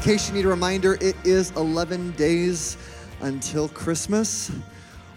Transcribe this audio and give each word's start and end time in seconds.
In 0.00 0.04
case 0.04 0.30
you 0.30 0.34
need 0.34 0.46
a 0.46 0.48
reminder, 0.48 0.94
it 1.02 1.14
is 1.24 1.50
11 1.56 2.12
days 2.12 2.78
until 3.20 3.68
Christmas. 3.68 4.50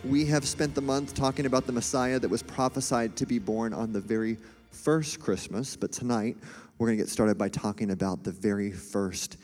We 0.03 0.25
have 0.25 0.45
spent 0.45 0.75
the 0.75 0.81
month 0.81 1.13
talking 1.13 1.45
about 1.45 1.65
the 1.65 1.71
Messiah 1.71 2.19
that 2.19 2.27
was 2.27 2.43
prophesied 2.43 3.15
to 3.15 3.25
be 3.25 3.39
born 3.39 3.73
on 3.73 3.93
the 3.93 4.01
very 4.01 4.37
first 4.71 5.21
Christmas, 5.21 5.77
but 5.77 5.93
tonight 5.93 6.35
we're 6.77 6.87
going 6.87 6.97
to 6.97 7.01
get 7.01 7.09
started 7.09 7.37
by 7.37 7.47
talking 7.47 7.91
about 7.91 8.25
the 8.25 8.33
very 8.33 8.73
first 8.73 9.37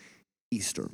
Easter. 0.51 0.89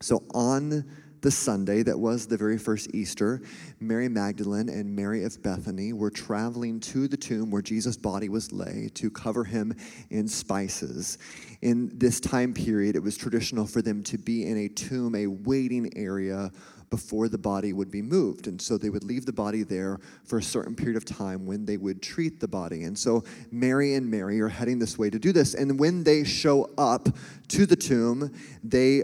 So, 0.00 0.22
on 0.32 0.88
the 1.24 1.30
Sunday 1.30 1.82
that 1.82 1.98
was 1.98 2.26
the 2.26 2.36
very 2.36 2.58
first 2.58 2.94
Easter, 2.94 3.40
Mary 3.80 4.10
Magdalene 4.10 4.68
and 4.68 4.94
Mary 4.94 5.24
of 5.24 5.42
Bethany 5.42 5.94
were 5.94 6.10
traveling 6.10 6.78
to 6.80 7.08
the 7.08 7.16
tomb 7.16 7.50
where 7.50 7.62
Jesus' 7.62 7.96
body 7.96 8.28
was 8.28 8.52
laid 8.52 8.94
to 8.96 9.10
cover 9.10 9.42
him 9.42 9.74
in 10.10 10.28
spices. 10.28 11.16
In 11.62 11.90
this 11.94 12.20
time 12.20 12.52
period, 12.52 12.94
it 12.94 13.02
was 13.02 13.16
traditional 13.16 13.66
for 13.66 13.80
them 13.80 14.02
to 14.02 14.18
be 14.18 14.46
in 14.46 14.58
a 14.58 14.68
tomb, 14.68 15.14
a 15.14 15.26
waiting 15.26 15.90
area 15.96 16.52
before 16.90 17.30
the 17.30 17.38
body 17.38 17.72
would 17.72 17.90
be 17.90 18.02
moved. 18.02 18.46
And 18.46 18.60
so 18.60 18.76
they 18.76 18.90
would 18.90 19.02
leave 19.02 19.24
the 19.24 19.32
body 19.32 19.62
there 19.62 20.00
for 20.24 20.38
a 20.38 20.42
certain 20.42 20.76
period 20.76 20.96
of 20.96 21.06
time 21.06 21.46
when 21.46 21.64
they 21.64 21.78
would 21.78 22.02
treat 22.02 22.38
the 22.38 22.46
body. 22.46 22.84
And 22.84 22.96
so 22.96 23.24
Mary 23.50 23.94
and 23.94 24.10
Mary 24.10 24.40
are 24.40 24.48
heading 24.48 24.78
this 24.78 24.98
way 24.98 25.08
to 25.08 25.18
do 25.18 25.32
this. 25.32 25.54
And 25.54 25.78
when 25.78 26.04
they 26.04 26.22
show 26.22 26.70
up 26.76 27.08
to 27.48 27.64
the 27.64 27.76
tomb, 27.76 28.30
they 28.62 29.02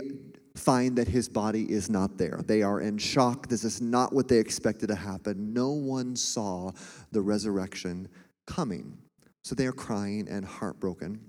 find 0.61 0.97
that 0.97 1.09
his 1.09 1.29
body 1.29 1.71
is 1.71 1.91
not 1.91 2.19
there. 2.19 2.41
They 2.47 2.63
are 2.63 2.81
in 2.81 2.99
shock. 2.99 3.49
This 3.49 3.65
is 3.65 3.81
not 3.81 4.13
what 4.13 4.29
they 4.29 4.39
expected 4.39 4.89
to 4.89 4.95
happen. 4.95 5.53
No 5.53 5.71
one 5.71 6.15
saw 6.15 6.73
the 7.13 7.21
resurrection 7.21 8.09
coming. 8.47 8.97
So 9.43 9.55
they 9.55 9.67
are 9.67 9.73
crying 9.73 10.29
and 10.29 10.45
heartbroken. 10.45 11.21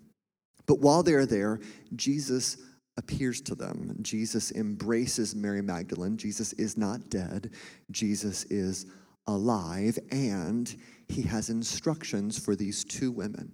But 0.65 0.79
while 0.79 1.03
they 1.03 1.13
are 1.13 1.25
there, 1.25 1.59
Jesus 1.95 2.57
appears 2.97 3.41
to 3.41 3.55
them. 3.55 3.97
Jesus 4.01 4.51
embraces 4.51 5.33
Mary 5.35 5.61
Magdalene. 5.61 6.17
Jesus 6.17 6.53
is 6.53 6.77
not 6.77 7.09
dead, 7.09 7.51
Jesus 7.89 8.43
is 8.45 8.85
alive, 9.27 9.97
and 10.11 10.75
he 11.07 11.21
has 11.21 11.49
instructions 11.49 12.37
for 12.37 12.55
these 12.55 12.83
two 12.83 13.11
women. 13.11 13.51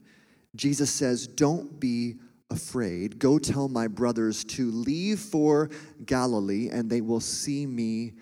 Jesus 0.56 0.90
says, 0.90 1.28
Don't 1.28 1.80
be 1.80 2.16
afraid. 2.50 3.20
Go 3.20 3.40
tell 3.40 3.68
my 3.68 3.88
brothers 3.88 4.44
to 4.46 4.72
leave 4.72 5.20
for 5.20 5.70
Galilee, 6.06 6.70
and 6.70 6.90
they 6.90 7.02
will 7.02 7.20
see 7.20 7.66
me 7.66 8.14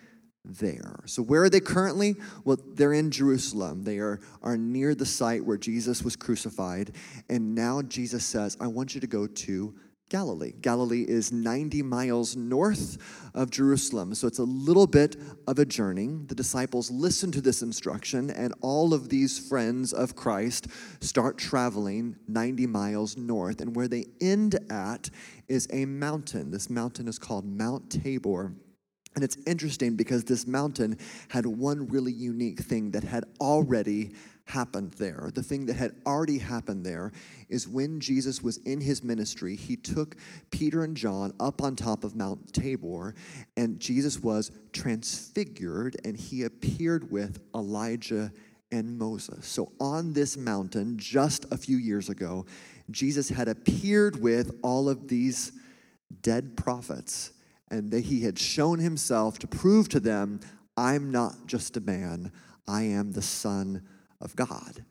there. 0.44 1.00
So, 1.06 1.22
where 1.22 1.44
are 1.44 1.50
they 1.50 1.59
currently? 1.59 2.16
Well, 2.44 2.58
they're 2.73 2.94
in 2.94 3.12
Jerusalem. 3.12 3.84
They 3.84 3.98
are, 4.00 4.20
are 4.42 4.58
near 4.58 4.95
the 4.95 5.06
site 5.06 5.44
where 5.44 5.58
Jesus 5.58 6.04
was 6.04 6.16
crucified. 6.16 6.95
And 7.30 7.56
now 7.56 7.82
Jesus 7.82 8.26
says, 8.26 8.58
I 8.59 8.67
want 8.67 8.95
you 8.95 9.02
to 9.02 9.08
go 9.08 9.28
to 9.28 9.76
Galilee. 10.09 10.53
Galilee 10.61 11.03
is 11.08 11.31
90 11.31 11.81
miles 11.81 12.36
north 12.36 12.98
of 13.33 13.49
Jerusalem, 13.49 14.14
so 14.14 14.27
it's 14.27 14.38
a 14.38 14.43
little 14.43 14.86
bit 14.86 15.16
of 15.48 15.58
a 15.58 15.66
journey. 15.66 16.20
The 16.27 16.36
disciples 16.36 16.92
listen 16.92 17.32
to 17.32 17.42
this 17.42 17.64
instruction, 17.64 18.30
and 18.30 18.54
all 18.61 18.93
of 18.93 19.10
these 19.10 19.39
friends 19.49 19.93
of 19.93 20.16
Christ 20.16 20.67
start 20.99 21.39
traveling 21.39 22.16
90 22.27 22.67
miles 22.67 23.17
north. 23.17 23.61
And 23.61 23.76
where 23.76 23.88
they 23.88 24.05
end 24.21 24.60
at 24.70 25.10
is 25.48 25.67
a 25.73 25.86
mountain. 25.86 26.52
This 26.52 26.70
mountain 26.70 27.08
is 27.08 27.17
called 27.17 27.45
Mount 27.45 27.89
Tabor. 27.89 28.54
And 29.16 29.23
it's 29.23 29.37
interesting 29.48 29.95
because 29.95 30.26
this 30.26 30.45
mountain 30.45 30.99
had 31.30 31.45
one 31.45 31.87
really 31.87 32.11
unique 32.11 32.60
thing 32.60 32.92
that 32.92 33.04
had 33.04 33.23
already 33.39 34.14
happened 34.45 34.94
there. 34.94 35.32
The 35.33 35.44
thing 35.44 35.66
that 35.66 35.76
had 35.76 35.95
already 36.06 36.38
happened 36.38 36.86
there 36.86 37.11
is 37.50 37.67
when 37.67 38.00
Jesus 38.00 38.42
was 38.42 38.58
in 38.58 38.80
his 38.80 39.04
ministry, 39.04 39.56
he 39.56 39.76
took 39.76 40.16
Peter 40.52 40.83
and 40.83 40.95
John 40.95 41.33
up 41.39 41.61
on 41.61 41.76
top 41.76 42.04
of 42.04 42.16
Mount 42.16 42.54
Tabor, 42.54 43.16
and 43.58 43.80
Jesus 43.80 44.20
was 44.20 44.52
transfigured 44.72 45.98
and 46.05 46.16
he 46.16 46.44
appeared 46.44 47.11
with 47.11 47.39
Elijah 47.54 48.32
and 48.72 48.98
Moses. 48.98 49.48
So 49.48 49.72
on 49.80 50.14
this 50.14 50.38
mountain, 50.38 50.98
just 50.98 51.45
a 51.52 51.58
few 51.58 51.78
years 51.78 52.10
ago, 52.10 52.45
Jesus 52.92 53.30
had 53.30 53.48
appeared 53.48 54.22
with 54.22 54.60
all 54.61 54.89
of 54.89 55.08
these 55.08 55.52
dead 56.22 56.55
prophets, 56.55 57.32
and 57.72 57.89
that 57.89 58.02
he 58.02 58.22
had 58.22 58.38
shown 58.38 58.78
himself 58.78 59.39
to 59.39 59.48
prove 59.48 59.89
to 59.89 60.00
them, 60.00 60.39
I'm 60.78 61.10
not 61.11 61.48
just 61.48 61.78
a 61.78 61.82
man, 61.82 62.32
I 62.67 62.84
am 62.84 63.11
the 63.11 63.23
Son 63.23 63.82
of 64.21 64.36
God. 64.36 64.86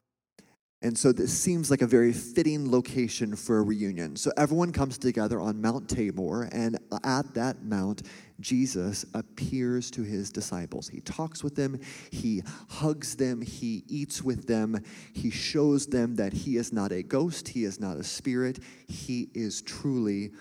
And 0.85 0.99
so 0.99 1.13
this 1.13 1.33
seems 1.33 1.71
like 1.71 1.81
a 1.81 1.87
very 1.87 2.13
fitting 2.13 2.71
location 2.71 3.37
for 3.37 3.59
a 3.59 3.63
reunion. 3.63 4.17
So 4.17 4.31
everyone 4.37 4.71
comes 4.71 4.99
together 4.99 5.41
on 5.41 5.63
Mount 5.63 5.89
Tabor, 5.89 6.43
and 6.53 6.79
at 7.03 7.33
that 7.33 7.65
mount, 7.65 8.03
Jesus 8.39 9.07
appears 9.15 9.91
to 9.93 10.03
his 10.03 10.31
disciples. 10.31 10.89
He 10.89 11.01
talks 11.01 11.43
with 11.43 11.57
them, 11.57 11.81
he 12.11 12.43
hugs 12.69 13.17
them, 13.17 13.41
he 13.41 13.85
eats 13.89 14.23
with 14.23 14.47
them, 14.47 14.79
he 15.15 15.31
shows 15.31 15.87
them 15.87 16.17
that 16.17 16.35
he 16.35 16.59
is 16.59 16.71
not 16.71 16.93
a 16.93 17.03
ghost, 17.03 17.49
he 17.49 17.65
is 17.65 17.81
not 17.81 17.97
a 17.97 18.05
spirit, 18.05 18.59
he 18.87 19.31
is 19.33 19.63
truly 19.63 20.33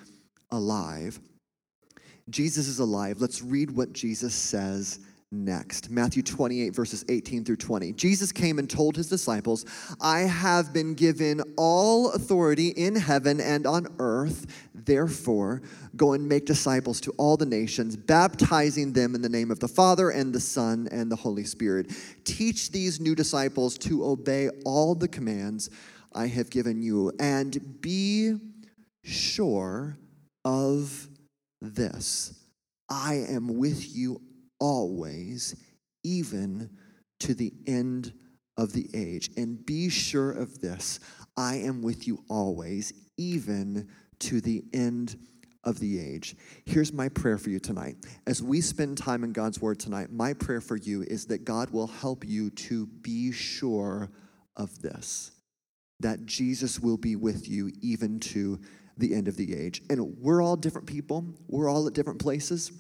alive. 0.52 1.22
Jesus 2.30 2.68
is 2.68 2.80
alive. 2.80 3.22
Let's 3.22 3.42
read 3.42 3.72
what 3.72 3.94
Jesus 3.94 4.34
says 4.34 5.00
next. 5.34 5.90
Matthew 5.90 6.24
28, 6.24 6.76
verses 6.76 7.04
18 7.10 7.44
through 7.44 7.58
20. 7.58 7.92
Jesus 7.94 8.32
came 8.32 8.60
and 8.60 8.70
told 8.70 8.96
his 8.96 9.10
disciples, 9.10 9.66
I 10.00 10.20
have 10.22 10.72
been 10.72 10.94
given 10.94 11.42
all 11.58 12.12
authority 12.12 12.70
in 12.70 12.96
heaven 12.96 13.42
and 13.42 13.66
on 13.66 13.88
earth. 14.00 14.70
Therefore, 14.74 15.62
go 15.96 16.14
and 16.14 16.28
make 16.28 16.46
disciples 16.46 17.02
to 17.02 17.12
all 17.18 17.36
the 17.36 17.46
nations, 17.46 17.96
baptizing 17.96 18.94
them 18.94 19.16
in 19.16 19.22
the 19.22 19.30
name 19.30 19.52
of 19.52 19.60
the 19.60 19.68
Father 19.68 20.12
and 20.12 20.34
the 20.34 20.40
Son 20.40 20.88
and 20.92 21.12
the 21.12 21.16
Holy 21.16 21.44
Spirit. 21.44 21.92
Teach 22.24 22.72
these 22.72 23.00
new 23.00 23.16
disciples 23.16 23.78
to 23.80 24.06
obey 24.06 24.50
all 24.66 24.96
the 24.96 25.08
commands 25.08 25.70
I 26.14 26.28
have 26.28 26.50
given 26.50 26.82
you, 26.82 27.12
and 27.20 27.82
be 27.82 28.36
sure 29.04 29.98
of 30.46 31.08
this 31.62 32.34
I 32.90 33.16
am 33.30 33.58
with 33.58 33.96
you 33.96 34.22
always, 34.60 35.56
even 36.04 36.70
to 37.20 37.34
the 37.34 37.54
end 37.68 38.14
of 38.58 38.74
the 38.74 38.90
age. 38.94 39.30
And 39.38 39.66
be 39.66 39.90
sure 39.90 40.32
of 40.32 40.60
this 40.60 41.00
I 41.36 41.56
am 41.56 41.82
with 41.82 42.08
you 42.08 42.24
always, 42.30 42.94
even 43.18 43.90
to 44.20 44.42
the 44.42 44.64
end 44.74 45.16
of 45.64 45.80
the 45.80 46.00
age. 46.00 46.36
Here's 46.66 46.92
my 46.92 47.10
prayer 47.10 47.38
for 47.38 47.50
you 47.50 47.60
tonight. 47.60 47.96
As 48.28 48.44
we 48.44 48.62
spend 48.62 48.98
time 48.98 49.24
in 49.24 49.32
God's 49.32 49.62
Word 49.62 49.80
tonight, 49.80 50.12
my 50.12 50.34
prayer 50.34 50.62
for 50.62 50.76
you 50.76 51.04
is 51.04 51.26
that 51.28 51.46
God 51.46 51.70
will 51.70 51.88
help 51.88 52.26
you 52.26 52.50
to 52.52 52.86
be 52.86 53.32
sure 53.32 54.12
of 54.56 54.82
this 54.82 55.32
that 56.04 56.26
Jesus 56.26 56.80
will 56.80 56.98
be 56.98 57.16
with 57.16 57.48
you 57.48 57.72
even 57.82 58.20
to 58.20 58.60
the 58.98 59.14
end 59.14 59.28
of 59.28 59.38
the 59.38 59.56
age. 59.56 59.82
And 59.90 60.18
we're 60.20 60.44
all 60.44 60.56
different 60.56 60.88
people, 60.88 61.26
we're 61.48 61.70
all 61.70 61.88
at 61.88 61.94
different 61.94 62.20
places. 62.20 62.72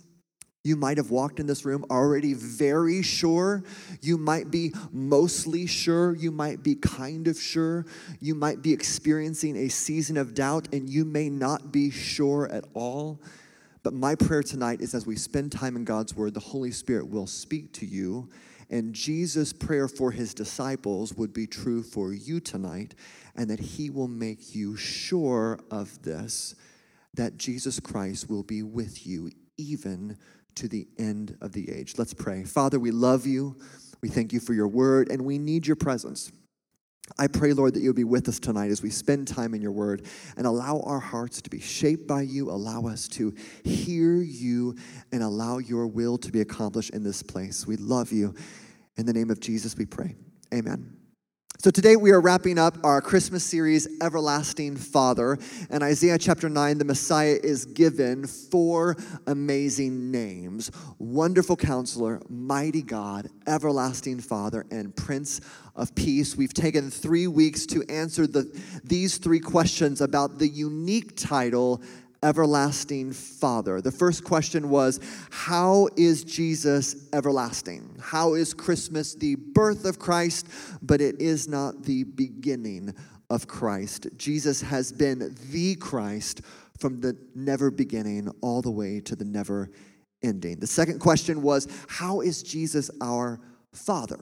You 0.65 0.77
might 0.77 0.95
have 0.95 1.11
walked 1.11 1.41
in 1.41 1.45
this 1.45 1.65
room 1.65 1.83
already 1.91 2.33
very 2.33 3.01
sure. 3.01 3.63
You 4.01 4.17
might 4.17 4.49
be 4.49 4.73
mostly 4.93 5.65
sure. 5.65 6.15
You 6.15 6.31
might 6.31 6.63
be 6.63 6.75
kind 6.75 7.27
of 7.27 7.37
sure. 7.37 7.85
You 8.21 8.33
might 8.33 8.61
be 8.61 8.71
experiencing 8.71 9.57
a 9.57 9.67
season 9.67 10.15
of 10.15 10.33
doubt, 10.33 10.73
and 10.73 10.89
you 10.89 11.03
may 11.03 11.29
not 11.29 11.73
be 11.73 11.89
sure 11.91 12.49
at 12.49 12.63
all. 12.73 13.19
But 13.83 13.93
my 13.93 14.15
prayer 14.15 14.41
tonight 14.41 14.79
is 14.79 14.95
as 14.95 15.05
we 15.05 15.17
spend 15.17 15.51
time 15.51 15.75
in 15.75 15.83
God's 15.83 16.15
Word, 16.15 16.33
the 16.33 16.39
Holy 16.39 16.71
Spirit 16.71 17.09
will 17.09 17.27
speak 17.27 17.73
to 17.73 17.85
you. 17.85 18.29
And 18.69 18.93
Jesus' 18.93 19.51
prayer 19.51 19.89
for 19.89 20.11
his 20.11 20.33
disciples 20.33 21.13
would 21.15 21.33
be 21.33 21.45
true 21.45 21.83
for 21.83 22.13
you 22.13 22.39
tonight, 22.39 22.95
and 23.35 23.49
that 23.49 23.59
he 23.59 23.89
will 23.89 24.07
make 24.07 24.55
you 24.55 24.77
sure 24.77 25.59
of 25.69 26.01
this 26.03 26.55
that 27.15 27.37
Jesus 27.37 27.81
Christ 27.81 28.29
will 28.29 28.41
be 28.41 28.63
with 28.63 29.05
you 29.05 29.29
even 29.57 30.17
to 30.55 30.67
the 30.67 30.87
end 30.97 31.37
of 31.41 31.51
the 31.51 31.71
age. 31.71 31.95
Let's 31.97 32.13
pray. 32.13 32.43
Father, 32.43 32.79
we 32.79 32.91
love 32.91 33.25
you. 33.25 33.55
We 34.01 34.09
thank 34.09 34.33
you 34.33 34.39
for 34.39 34.53
your 34.53 34.67
word, 34.67 35.09
and 35.09 35.23
we 35.23 35.37
need 35.37 35.65
your 35.65 35.75
presence. 35.75 36.31
I 37.17 37.27
pray, 37.27 37.51
Lord, 37.53 37.73
that 37.73 37.81
you'll 37.81 37.93
be 37.93 38.05
with 38.05 38.29
us 38.29 38.39
tonight 38.39 38.71
as 38.71 38.81
we 38.81 38.89
spend 38.89 39.27
time 39.27 39.53
in 39.53 39.61
your 39.61 39.71
word 39.71 40.05
and 40.37 40.47
allow 40.47 40.79
our 40.81 40.99
hearts 40.99 41.41
to 41.41 41.49
be 41.49 41.59
shaped 41.59 42.07
by 42.07 42.21
you. 42.21 42.49
Allow 42.49 42.87
us 42.87 43.07
to 43.09 43.33
hear 43.63 44.15
you 44.15 44.75
and 45.11 45.21
allow 45.21 45.57
your 45.57 45.85
will 45.85 46.17
to 46.19 46.31
be 46.31 46.39
accomplished 46.39 46.91
in 46.91 47.03
this 47.03 47.21
place. 47.21 47.67
We 47.67 47.75
love 47.75 48.11
you. 48.11 48.33
In 48.95 49.05
the 49.05 49.13
name 49.13 49.31
of 49.31 49.41
Jesus, 49.41 49.75
we 49.75 49.85
pray. 49.85 50.15
Amen. 50.53 51.02
So 51.63 51.71
today 51.71 51.95
we 51.95 52.11
are 52.11 52.19
wrapping 52.19 52.59
up 52.59 52.77
our 52.83 52.99
Christmas 52.99 53.41
series, 53.41 53.87
Everlasting 54.01 54.75
Father. 54.75 55.37
And 55.69 55.81
Isaiah 55.81 56.17
chapter 56.17 56.49
9, 56.49 56.77
the 56.77 56.83
Messiah 56.83 57.39
is 57.41 57.63
given 57.63 58.27
four 58.27 58.97
amazing 59.27 60.11
names 60.11 60.71
Wonderful 60.99 61.55
Counselor, 61.55 62.21
Mighty 62.27 62.81
God, 62.81 63.29
Everlasting 63.47 64.19
Father, 64.19 64.65
and 64.71 64.93
Prince 64.93 65.39
of 65.73 65.95
Peace. 65.95 66.35
We've 66.35 66.53
taken 66.53 66.91
three 66.91 67.27
weeks 67.27 67.65
to 67.67 67.81
answer 67.87 68.27
the, 68.27 68.61
these 68.83 69.17
three 69.17 69.39
questions 69.39 70.01
about 70.01 70.39
the 70.39 70.49
unique 70.49 71.15
title 71.15 71.81
everlasting 72.23 73.11
Father. 73.11 73.81
The 73.81 73.91
first 73.91 74.23
question 74.23 74.69
was 74.69 74.99
How 75.29 75.89
is 75.95 76.23
Jesus 76.23 77.07
everlasting? 77.13 77.97
How 78.01 78.33
is 78.33 78.53
Christmas 78.53 79.13
the 79.13 79.35
birth 79.35 79.85
of 79.85 79.99
Christ, 79.99 80.47
but 80.81 81.01
it 81.01 81.21
is 81.21 81.47
not 81.47 81.83
the 81.83 82.05
beginning 82.05 82.95
of 83.29 83.47
Christ? 83.47 84.07
Jesus 84.17 84.61
has 84.61 84.91
been 84.91 85.35
the 85.51 85.75
Christ 85.75 86.41
from 86.79 87.01
the 87.01 87.17
never 87.35 87.69
beginning 87.69 88.29
all 88.41 88.61
the 88.61 88.71
way 88.71 88.99
to 89.01 89.15
the 89.15 89.25
never 89.25 89.69
ending. 90.23 90.59
The 90.59 90.67
second 90.67 90.99
question 90.99 91.41
was 91.41 91.67
How 91.87 92.21
is 92.21 92.41
Jesus 92.41 92.89
our 93.01 93.39
Father? 93.73 94.19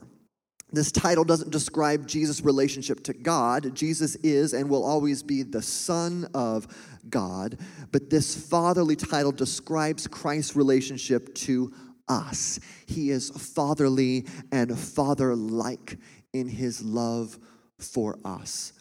This 0.72 0.90
title 0.90 1.24
doesn't 1.24 1.50
describe 1.50 2.06
Jesus' 2.06 2.40
relationship 2.40 3.02
to 3.04 3.12
God. 3.12 3.74
Jesus 3.74 4.14
is 4.16 4.54
and 4.54 4.70
will 4.70 4.84
always 4.84 5.22
be 5.22 5.42
the 5.42 5.60
Son 5.60 6.26
of 6.34 6.66
God. 7.10 7.58
But 7.90 8.08
this 8.08 8.48
fatherly 8.48 8.96
title 8.96 9.32
describes 9.32 10.06
Christ's 10.06 10.56
relationship 10.56 11.34
to 11.34 11.72
us. 12.08 12.58
He 12.86 13.10
is 13.10 13.30
fatherly 13.30 14.26
and 14.50 14.78
father 14.78 15.36
like 15.36 15.98
in 16.32 16.48
his 16.48 16.82
love 16.82 17.38
for 17.78 18.18
us. 18.24 18.72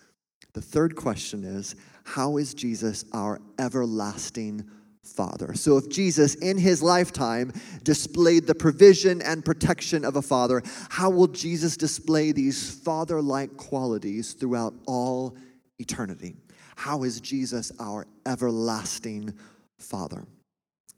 The 0.53 0.61
third 0.61 0.95
question 0.95 1.43
is 1.43 1.75
How 2.03 2.37
is 2.37 2.53
Jesus 2.53 3.05
our 3.13 3.41
everlasting 3.59 4.69
father. 5.03 5.53
So, 5.55 5.77
if 5.77 5.89
Jesus 5.89 6.35
in 6.35 6.57
his 6.57 6.81
lifetime 6.81 7.51
displayed 7.83 8.47
the 8.47 8.55
provision 8.55 9.21
and 9.21 9.43
protection 9.43 10.05
of 10.05 10.15
a 10.15 10.21
father, 10.21 10.61
how 10.89 11.09
will 11.09 11.27
Jesus 11.27 11.75
display 11.77 12.31
these 12.31 12.71
father 12.71 13.21
like 13.21 13.57
qualities 13.57 14.33
throughout 14.33 14.73
all 14.85 15.35
eternity? 15.79 16.35
How 16.75 17.03
is 17.03 17.19
Jesus 17.19 17.71
our 17.79 18.07
everlasting 18.25 19.33
father? 19.77 20.25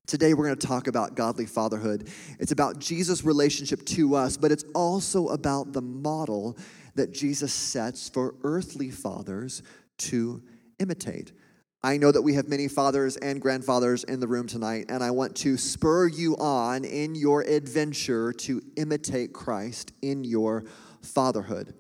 Today, 0.05 0.33
we're 0.33 0.45
going 0.47 0.57
to 0.57 0.67
talk 0.67 0.87
about 0.87 1.15
godly 1.15 1.45
fatherhood. 1.45 2.09
It's 2.37 2.51
about 2.51 2.79
Jesus' 2.79 3.23
relationship 3.23 3.85
to 3.85 4.15
us, 4.15 4.35
but 4.35 4.51
it's 4.51 4.65
also 4.75 5.29
about 5.29 5.71
the 5.71 5.81
model 5.81 6.57
that 6.95 7.13
Jesus 7.13 7.53
sets 7.53 8.09
for 8.09 8.35
earthly 8.43 8.91
fathers 8.91 9.63
to 9.99 10.43
imitate. 10.79 11.31
I 11.85 11.97
know 11.97 12.13
that 12.13 12.21
we 12.21 12.33
have 12.35 12.47
many 12.47 12.69
fathers 12.69 13.17
and 13.17 13.41
grandfathers 13.41 14.05
in 14.05 14.21
the 14.21 14.27
room 14.27 14.47
tonight, 14.47 14.85
and 14.87 15.03
I 15.03 15.11
want 15.11 15.35
to 15.37 15.57
spur 15.57 16.07
you 16.07 16.37
on 16.37 16.85
in 16.85 17.13
your 17.13 17.41
adventure 17.41 18.31
to 18.31 18.61
imitate 18.77 19.33
Christ 19.33 19.91
in 20.01 20.23
your 20.23 20.63
fatherhood. 21.01 21.73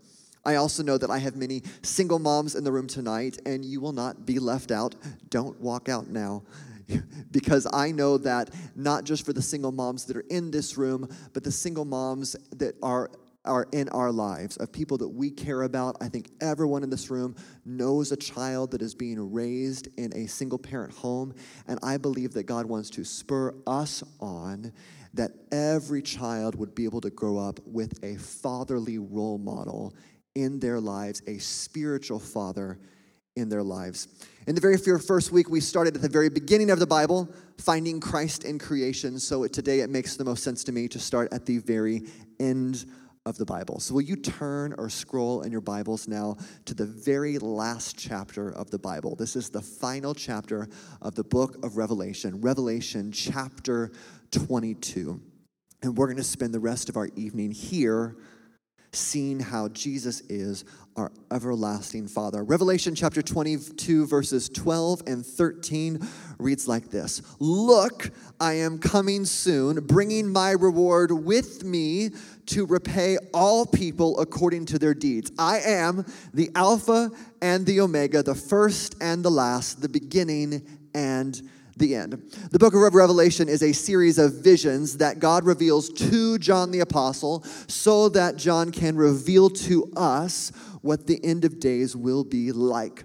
I 0.43 0.55
also 0.55 0.83
know 0.83 0.97
that 0.97 1.09
I 1.09 1.19
have 1.19 1.37
many 1.37 1.63
single 1.83 2.19
moms 2.19 2.55
in 2.55 2.65
the 2.65 2.71
room 2.73 2.87
tonight, 2.87 3.39
and 3.45 3.63
you 3.63 3.79
will 3.79 3.93
not 3.93 4.25
be 4.25 4.39
left 4.39 4.71
out. 4.71 4.93
Don't 5.29 5.57
walk 5.61 5.87
out 5.87 6.09
now. 6.09 6.43
because 7.31 7.65
I 7.71 7.93
know 7.93 8.17
that 8.17 8.49
not 8.75 9.05
just 9.05 9.25
for 9.25 9.31
the 9.31 9.41
single 9.41 9.71
moms 9.71 10.03
that 10.05 10.17
are 10.17 10.25
in 10.29 10.51
this 10.51 10.77
room, 10.77 11.07
but 11.31 11.45
the 11.45 11.51
single 11.51 11.85
moms 11.85 12.35
that 12.57 12.75
are 12.83 13.09
are 13.45 13.67
in 13.71 13.89
our 13.89 14.11
lives, 14.11 14.57
of 14.57 14.71
people 14.71 14.97
that 14.99 15.09
we 15.09 15.29
care 15.29 15.63
about. 15.63 15.97
I 16.01 16.07
think 16.07 16.29
everyone 16.41 16.83
in 16.83 16.89
this 16.89 17.09
room 17.09 17.35
knows 17.65 18.11
a 18.11 18.17
child 18.17 18.71
that 18.71 18.81
is 18.81 18.95
being 18.95 19.33
raised 19.33 19.87
in 19.97 20.15
a 20.15 20.27
single 20.27 20.57
parent 20.57 20.93
home. 20.93 21.33
And 21.67 21.79
I 21.83 21.97
believe 21.97 22.33
that 22.33 22.43
God 22.43 22.65
wants 22.65 22.89
to 22.91 23.03
spur 23.03 23.53
us 23.67 24.03
on 24.19 24.71
that 25.13 25.31
every 25.51 26.01
child 26.01 26.55
would 26.55 26.73
be 26.73 26.85
able 26.85 27.01
to 27.01 27.09
grow 27.09 27.37
up 27.37 27.59
with 27.65 28.03
a 28.03 28.15
fatherly 28.15 28.97
role 28.97 29.37
model 29.37 29.93
in 30.35 30.59
their 30.59 30.79
lives, 30.79 31.21
a 31.27 31.37
spiritual 31.37 32.19
father 32.19 32.79
in 33.35 33.49
their 33.49 33.63
lives. 33.63 34.07
In 34.47 34.55
the 34.55 34.61
very 34.61 34.77
first 34.77 35.31
week, 35.31 35.49
we 35.49 35.59
started 35.59 35.95
at 35.95 36.01
the 36.01 36.09
very 36.09 36.29
beginning 36.29 36.69
of 36.69 36.79
the 36.79 36.87
Bible, 36.87 37.29
finding 37.57 37.99
Christ 37.99 38.43
in 38.43 38.59
creation. 38.59 39.19
So 39.19 39.45
today 39.47 39.81
it 39.81 39.89
makes 39.89 40.17
the 40.17 40.25
most 40.25 40.43
sense 40.43 40.63
to 40.65 40.71
me 40.71 40.87
to 40.89 40.99
start 40.99 41.31
at 41.31 41.45
the 41.45 41.59
very 41.59 42.03
end 42.39 42.85
of 43.25 43.37
the 43.37 43.45
Bible. 43.45 43.79
So, 43.79 43.93
will 43.93 44.01
you 44.01 44.17
turn 44.17 44.73
or 44.77 44.89
scroll 44.89 45.43
in 45.43 45.51
your 45.51 45.61
Bibles 45.61 46.07
now 46.07 46.35
to 46.65 46.73
the 46.73 46.85
very 46.85 47.37
last 47.37 47.97
chapter 47.97 48.49
of 48.49 48.69
the 48.69 48.79
Bible? 48.79 49.15
This 49.15 49.35
is 49.35 49.49
the 49.49 49.61
final 49.61 50.13
chapter 50.13 50.67
of 51.01 51.15
the 51.15 51.23
book 51.23 51.63
of 51.63 51.77
Revelation, 51.77 52.41
Revelation 52.41 53.11
chapter 53.13 53.91
22. 54.31 55.21
And 55.83 55.97
we're 55.97 56.07
going 56.07 56.17
to 56.17 56.23
spend 56.23 56.53
the 56.53 56.59
rest 56.59 56.89
of 56.89 56.97
our 56.97 57.07
evening 57.15 57.51
here 57.51 58.17
seeing 58.91 59.39
how 59.39 59.69
Jesus 59.69 60.21
is 60.21 60.65
our 60.95 61.11
everlasting 61.31 62.07
Father. 62.07 62.43
Revelation 62.43 62.93
chapter 62.93 63.21
22, 63.21 64.05
verses 64.05 64.49
12 64.49 65.03
and 65.07 65.25
13 65.25 66.07
reads 66.37 66.67
like 66.67 66.89
this 66.89 67.21
Look, 67.39 68.11
I 68.39 68.53
am 68.53 68.77
coming 68.77 69.25
soon, 69.25 69.85
bringing 69.85 70.31
my 70.31 70.51
reward 70.51 71.11
with 71.11 71.63
me 71.63 72.11
to 72.47 72.65
repay 72.65 73.17
all 73.33 73.65
people 73.65 74.19
according 74.19 74.65
to 74.67 74.79
their 74.79 74.93
deeds. 74.93 75.31
I 75.39 75.59
am 75.59 76.05
the 76.33 76.51
Alpha 76.55 77.11
and 77.41 77.65
the 77.65 77.81
Omega, 77.81 78.21
the 78.21 78.35
first 78.35 78.95
and 79.01 79.23
the 79.23 79.31
last, 79.31 79.81
the 79.81 79.89
beginning 79.89 80.61
and 80.93 81.41
the 81.77 81.95
end. 81.95 82.21
The 82.51 82.59
book 82.59 82.75
of 82.75 82.93
Revelation 82.93 83.49
is 83.49 83.63
a 83.63 83.71
series 83.71 84.19
of 84.19 84.43
visions 84.43 84.97
that 84.97 85.19
God 85.19 85.43
reveals 85.43 85.89
to 85.89 86.37
John 86.37 86.71
the 86.71 86.81
Apostle 86.81 87.43
so 87.67 88.09
that 88.09 88.35
John 88.35 88.71
can 88.71 88.95
reveal 88.95 89.49
to 89.49 89.91
us 89.95 90.51
what 90.83 91.07
the 91.07 91.19
end 91.25 91.43
of 91.43 91.59
days 91.59 91.95
will 91.95 92.23
be 92.23 92.51
like. 92.51 93.03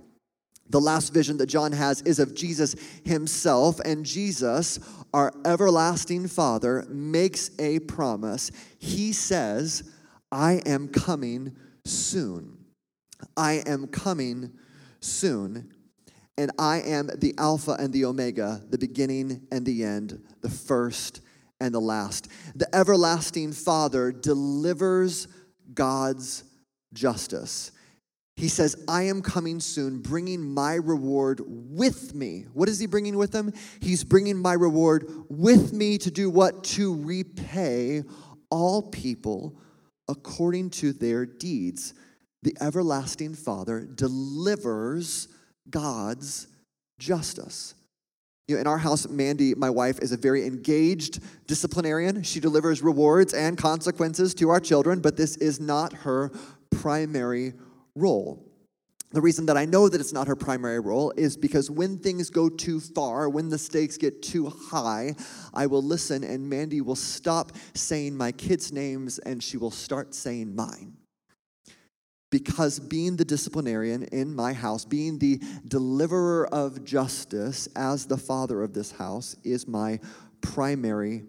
The 0.68 0.80
last 0.80 1.14
vision 1.14 1.38
that 1.38 1.46
John 1.46 1.72
has 1.72 2.02
is 2.02 2.18
of 2.18 2.34
Jesus 2.34 2.76
himself, 3.02 3.80
and 3.80 4.04
Jesus, 4.04 4.78
our 5.14 5.32
everlasting 5.46 6.28
Father, 6.28 6.84
makes 6.90 7.50
a 7.58 7.78
promise. 7.78 8.50
He 8.78 9.12
says, 9.12 9.90
I 10.30 10.60
am 10.66 10.88
coming 10.88 11.56
soon. 11.86 12.58
I 13.34 13.62
am 13.66 13.86
coming 13.86 14.52
soon 15.00 15.72
and 16.38 16.52
I 16.56 16.80
am 16.82 17.10
the 17.18 17.34
Alpha 17.36 17.72
and 17.72 17.92
the 17.92 18.04
Omega, 18.04 18.62
the 18.70 18.78
beginning 18.78 19.48
and 19.50 19.66
the 19.66 19.82
end, 19.82 20.22
the 20.40 20.48
first 20.48 21.20
and 21.60 21.74
the 21.74 21.80
last. 21.80 22.28
The 22.54 22.72
everlasting 22.74 23.52
Father 23.52 24.12
delivers 24.12 25.26
God's 25.74 26.44
justice. 26.92 27.72
He 28.36 28.48
says, 28.48 28.84
I 28.86 29.02
am 29.02 29.20
coming 29.20 29.58
soon, 29.58 29.98
bringing 29.98 30.40
my 30.40 30.74
reward 30.74 31.42
with 31.44 32.14
me. 32.14 32.46
What 32.52 32.68
is 32.68 32.78
he 32.78 32.86
bringing 32.86 33.16
with 33.16 33.34
him? 33.34 33.52
He's 33.80 34.04
bringing 34.04 34.36
my 34.36 34.52
reward 34.52 35.10
with 35.28 35.72
me 35.72 35.98
to 35.98 36.10
do 36.10 36.30
what? 36.30 36.62
To 36.64 36.94
repay 37.02 38.04
all 38.48 38.82
people 38.82 39.58
according 40.06 40.70
to 40.70 40.92
their 40.92 41.26
deeds. 41.26 41.94
The 42.44 42.56
everlasting 42.60 43.34
Father 43.34 43.88
delivers 43.92 45.26
God's 45.68 46.46
justice. 47.00 47.74
You 48.46 48.54
know, 48.54 48.60
in 48.60 48.66
our 48.68 48.78
house, 48.78 49.08
Mandy, 49.08 49.54
my 49.54 49.68
wife, 49.68 49.98
is 49.98 50.12
a 50.12 50.16
very 50.16 50.46
engaged 50.46 51.20
disciplinarian. 51.46 52.22
She 52.22 52.40
delivers 52.40 52.82
rewards 52.82 53.34
and 53.34 53.58
consequences 53.58 54.32
to 54.34 54.48
our 54.48 54.60
children, 54.60 55.00
but 55.00 55.16
this 55.16 55.36
is 55.36 55.60
not 55.60 55.92
her 55.92 56.30
primary 56.80 57.54
role. 57.94 58.44
The 59.10 59.20
reason 59.22 59.46
that 59.46 59.56
I 59.56 59.64
know 59.64 59.88
that 59.88 60.00
it's 60.00 60.12
not 60.12 60.28
her 60.28 60.36
primary 60.36 60.80
role 60.80 61.12
is 61.16 61.36
because 61.36 61.70
when 61.70 61.98
things 61.98 62.28
go 62.28 62.48
too 62.50 62.78
far, 62.78 63.28
when 63.28 63.48
the 63.48 63.56
stakes 63.56 63.96
get 63.96 64.22
too 64.22 64.50
high, 64.50 65.14
I 65.54 65.66
will 65.66 65.82
listen 65.82 66.22
and 66.24 66.48
Mandy 66.48 66.82
will 66.82 66.94
stop 66.94 67.52
saying 67.74 68.16
my 68.16 68.32
kids' 68.32 68.70
names 68.70 69.18
and 69.18 69.42
she 69.42 69.56
will 69.56 69.70
start 69.70 70.14
saying 70.14 70.54
mine 70.54 70.98
because 72.30 72.78
being 72.78 73.16
the 73.16 73.24
disciplinarian 73.24 74.02
in 74.04 74.34
my 74.34 74.52
house, 74.52 74.84
being 74.84 75.18
the 75.18 75.40
deliverer 75.66 76.46
of 76.52 76.84
justice 76.84 77.68
as 77.74 78.06
the 78.06 78.18
father 78.18 78.62
of 78.62 78.74
this 78.74 78.92
house, 78.92 79.36
is 79.44 79.66
my 79.66 79.98
primary 80.42 81.24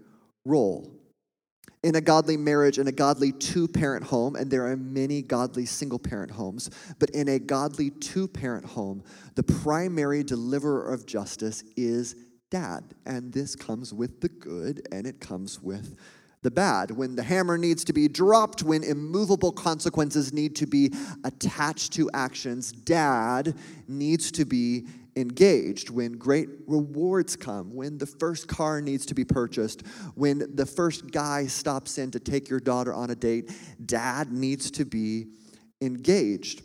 role. 0.45 0.98
In 1.81 1.95
a 1.95 2.01
godly 2.01 2.35
marriage, 2.35 2.77
in 2.77 2.87
a 2.87 2.91
godly 2.91 3.31
two 3.31 3.67
parent 3.67 4.03
home, 4.05 4.35
and 4.35 4.51
there 4.51 4.67
are 4.67 4.75
many 4.75 5.21
godly 5.21 5.65
single 5.65 5.99
parent 5.99 6.29
homes, 6.29 6.69
but 6.99 7.09
in 7.11 7.29
a 7.29 7.39
godly 7.39 7.89
two 7.89 8.27
parent 8.27 8.65
home, 8.65 9.01
the 9.35 9.43
primary 9.43 10.23
deliverer 10.23 10.93
of 10.93 11.05
justice 11.05 11.63
is 11.77 12.15
dad. 12.49 12.83
And 13.05 13.31
this 13.31 13.55
comes 13.55 13.93
with 13.93 14.19
the 14.19 14.27
good 14.27 14.87
and 14.91 15.07
it 15.07 15.21
comes 15.21 15.61
with 15.61 15.97
the 16.41 16.51
bad. 16.51 16.91
When 16.91 17.15
the 17.15 17.23
hammer 17.23 17.57
needs 17.57 17.83
to 17.85 17.93
be 17.93 18.07
dropped, 18.07 18.63
when 18.63 18.83
immovable 18.83 19.51
consequences 19.51 20.33
need 20.33 20.55
to 20.57 20.65
be 20.65 20.91
attached 21.23 21.93
to 21.93 22.09
actions, 22.13 22.71
dad 22.71 23.55
needs 23.87 24.31
to 24.33 24.45
be 24.45 24.87
engaged, 25.15 25.89
when 25.89 26.13
great 26.13 26.49
rewards 26.67 27.35
come, 27.35 27.73
when 27.73 27.97
the 27.97 28.05
first 28.05 28.47
car 28.47 28.81
needs 28.81 29.05
to 29.07 29.13
be 29.13 29.25
purchased, 29.25 29.85
when 30.15 30.55
the 30.55 30.65
first 30.65 31.11
guy 31.11 31.47
stops 31.47 31.97
in 31.97 32.11
to 32.11 32.19
take 32.19 32.49
your 32.49 32.59
daughter 32.59 32.93
on 32.93 33.09
a 33.09 33.15
date, 33.15 33.51
dad 33.85 34.31
needs 34.31 34.71
to 34.71 34.85
be 34.85 35.27
engaged. 35.81 36.61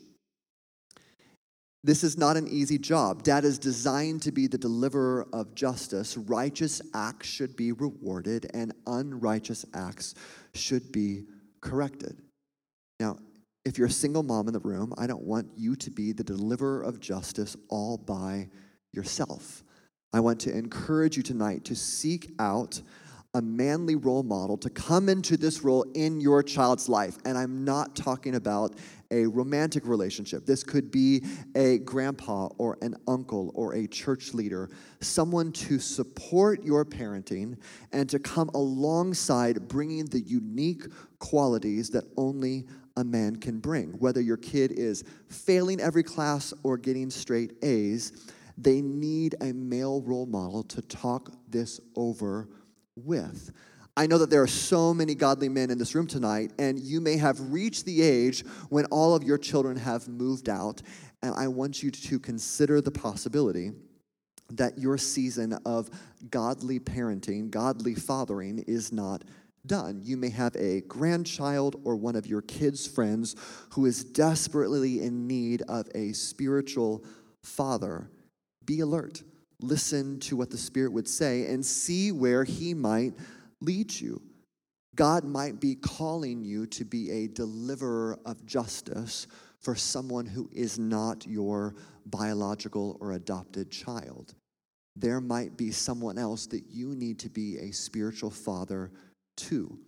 This 1.83 2.03
is 2.03 2.17
not 2.17 2.39
an 2.39 2.49
easy 2.49 2.79
job. 2.79 3.23
Dad 3.23 3.45
is 3.45 3.59
designed 3.59 4.23
to 4.23 4.33
be 4.33 4.47
the 4.47 4.57
deliverer 4.57 5.27
of 5.35 5.55
justice. 5.55 6.17
Righteous 6.17 6.81
acts 6.95 7.29
should 7.29 7.57
be 7.57 7.73
rewarded, 7.73 8.51
and 8.55 8.73
unrighteous 8.87 9.67
acts 9.75 10.15
should 10.55 10.91
be 10.93 11.25
corrected. 11.61 12.23
Now, 13.01 13.19
if 13.65 13.79
you're 13.79 13.87
a 13.87 13.91
single 13.91 14.23
mom 14.23 14.47
in 14.47 14.53
the 14.53 14.61
room, 14.61 14.93
I 14.99 15.07
don't 15.07 15.23
want 15.23 15.49
you 15.57 15.75
to 15.77 15.91
be 15.91 16.13
the 16.13 16.25
deliverer 16.25 16.83
of 16.83 17.01
justice 17.01 17.57
all 17.69 17.97
by 17.97 18.49
yourself. 18.93 19.65
I 20.13 20.21
want 20.21 20.41
to 20.41 20.57
encourage 20.57 21.17
you 21.17 21.23
tonight 21.23 21.65
to 21.65 21.75
seek 21.75 22.33
out 22.39 22.81
a 23.35 23.43
manly 23.43 23.97
role 23.97 24.23
model 24.23 24.57
to 24.57 24.71
come 24.71 25.09
into 25.09 25.37
this 25.37 25.65
role 25.65 25.85
in 25.95 26.21
your 26.21 26.41
child's 26.41 26.89
life. 26.89 27.17
And 27.25 27.37
I'm 27.37 27.65
not 27.65 27.97
talking 27.97 28.37
about 28.37 28.77
a 29.11 29.27
romantic 29.27 29.87
relationship. 29.87 30.47
This 30.47 30.63
could 30.63 30.93
be 30.93 31.25
a 31.57 31.79
grandpa 31.79 32.47
or 32.59 32.79
an 32.81 32.95
uncle 33.09 33.51
or 33.55 33.75
a 33.75 33.89
church 33.89 34.35
leader, 34.35 34.71
someone 35.01 35.51
to 35.53 35.81
support 35.81 36.63
your 36.63 36.85
parenting 36.85 37.57
and 37.93 38.09
to 38.09 38.21
come 38.21 38.51
alongside 38.55 39.67
bringing 39.67 40.05
the 40.05 40.21
unique 40.21 40.85
qualities 41.19 41.91
that 41.91 42.05
only 42.17 42.67
a 42.97 43.05
man 43.05 43.37
can 43.37 43.59
bring. 43.59 43.93
Whether 43.99 44.21
your 44.21 44.37
kid 44.37 44.73
is 44.73 45.05
failing 45.29 45.81
every 45.81 46.03
class 46.03 46.55
or 46.63 46.77
getting 46.77 47.11
straight 47.11 47.53
A's, 47.63 48.13
they 48.57 48.81
need 48.81 49.35
a 49.41 49.53
male 49.53 50.01
role 50.03 50.27
model 50.27 50.63
to 50.65 50.83
talk 50.83 51.33
this 51.49 51.81
over 51.97 52.49
with. 52.97 53.51
I 53.97 54.07
know 54.07 54.19
that 54.19 54.31
there 54.31 54.43
are 54.43 54.49
so 54.49 54.93
many 54.93 55.15
godly 55.15 55.49
men 55.49 55.71
in 55.71 55.79
this 55.79 55.95
room 55.95 56.07
tonight, 56.07 56.53
and 56.59 56.79
you 56.79 57.01
may 57.01 57.17
have 57.17 57.53
reached 57.53 57.85
the 57.85 58.03
age 58.03 58.45
when 58.69 58.87
all 58.87 59.15
of 59.15 59.23
your 59.23 59.39
children 59.39 59.77
have 59.77 60.09
moved 60.09 60.49
out. 60.49 60.83
And 61.23 61.33
I 61.35 61.49
want 61.49 61.83
you 61.83 61.91
to 61.91 62.19
consider 62.19 62.81
the 62.81 62.91
possibility 62.91 63.71
that 64.51 64.79
your 64.79 64.99
season 64.99 65.55
of 65.65 65.91
godly 66.31 66.81
parenting, 66.81 67.51
godly 67.51 67.95
fathering, 67.95 68.65
is 68.67 68.93
not 68.93 69.23
done. 69.67 70.01
You 70.05 70.17
may 70.17 70.31
have 70.31 70.55
a 70.57 70.83
grandchild 70.83 71.81
or 71.85 71.97
one 71.97 72.17
of 72.17 72.27
your 72.27 72.43
kids' 72.43 72.87
friends 72.87 73.37
who 73.71 73.87
is 73.87 74.05
desperately 74.05 75.03
in 75.03 75.27
need 75.27 75.63
of 75.63 75.89
a 75.95 76.13
spiritual 76.13 77.05
father. 77.43 78.11
Be 78.65 78.81
alert. 78.81 79.23
Listen 79.61 80.19
to 80.21 80.37
what 80.37 80.51
the 80.51 80.59
Spirit 80.59 80.93
would 80.93 81.09
say 81.09 81.47
and 81.47 81.65
see 81.65 82.13
where 82.13 82.45
He 82.45 82.75
might 82.75 83.15
lead 83.61 83.93
you. 83.93 84.21
God 84.95 85.25
might 85.25 85.61
be 85.61 85.75
calling 85.75 86.45
you 86.45 86.67
to 86.67 86.85
be 86.85 87.11
a 87.11 87.29
deliverer 87.29 88.19
of 88.25 88.45
justice 88.47 89.27
for 89.61 89.75
someone 89.75 90.27
who 90.27 90.49
is 90.53 90.79
not 90.79 91.27
your 91.27 91.75
biological 92.07 92.97
or 93.01 93.13
adopted 93.13 93.71
child. 93.71 94.35
There 94.95 95.21
might 95.21 95.57
be 95.57 95.73
someone 95.73 96.19
else 96.19 96.47
that 96.49 96.65
you 96.71 96.95
need 96.95 97.19
to 97.21 97.31
be 97.31 97.59
a 97.59 97.73
spiritual 97.73 98.31
father 98.31 98.93
2. 99.37 99.79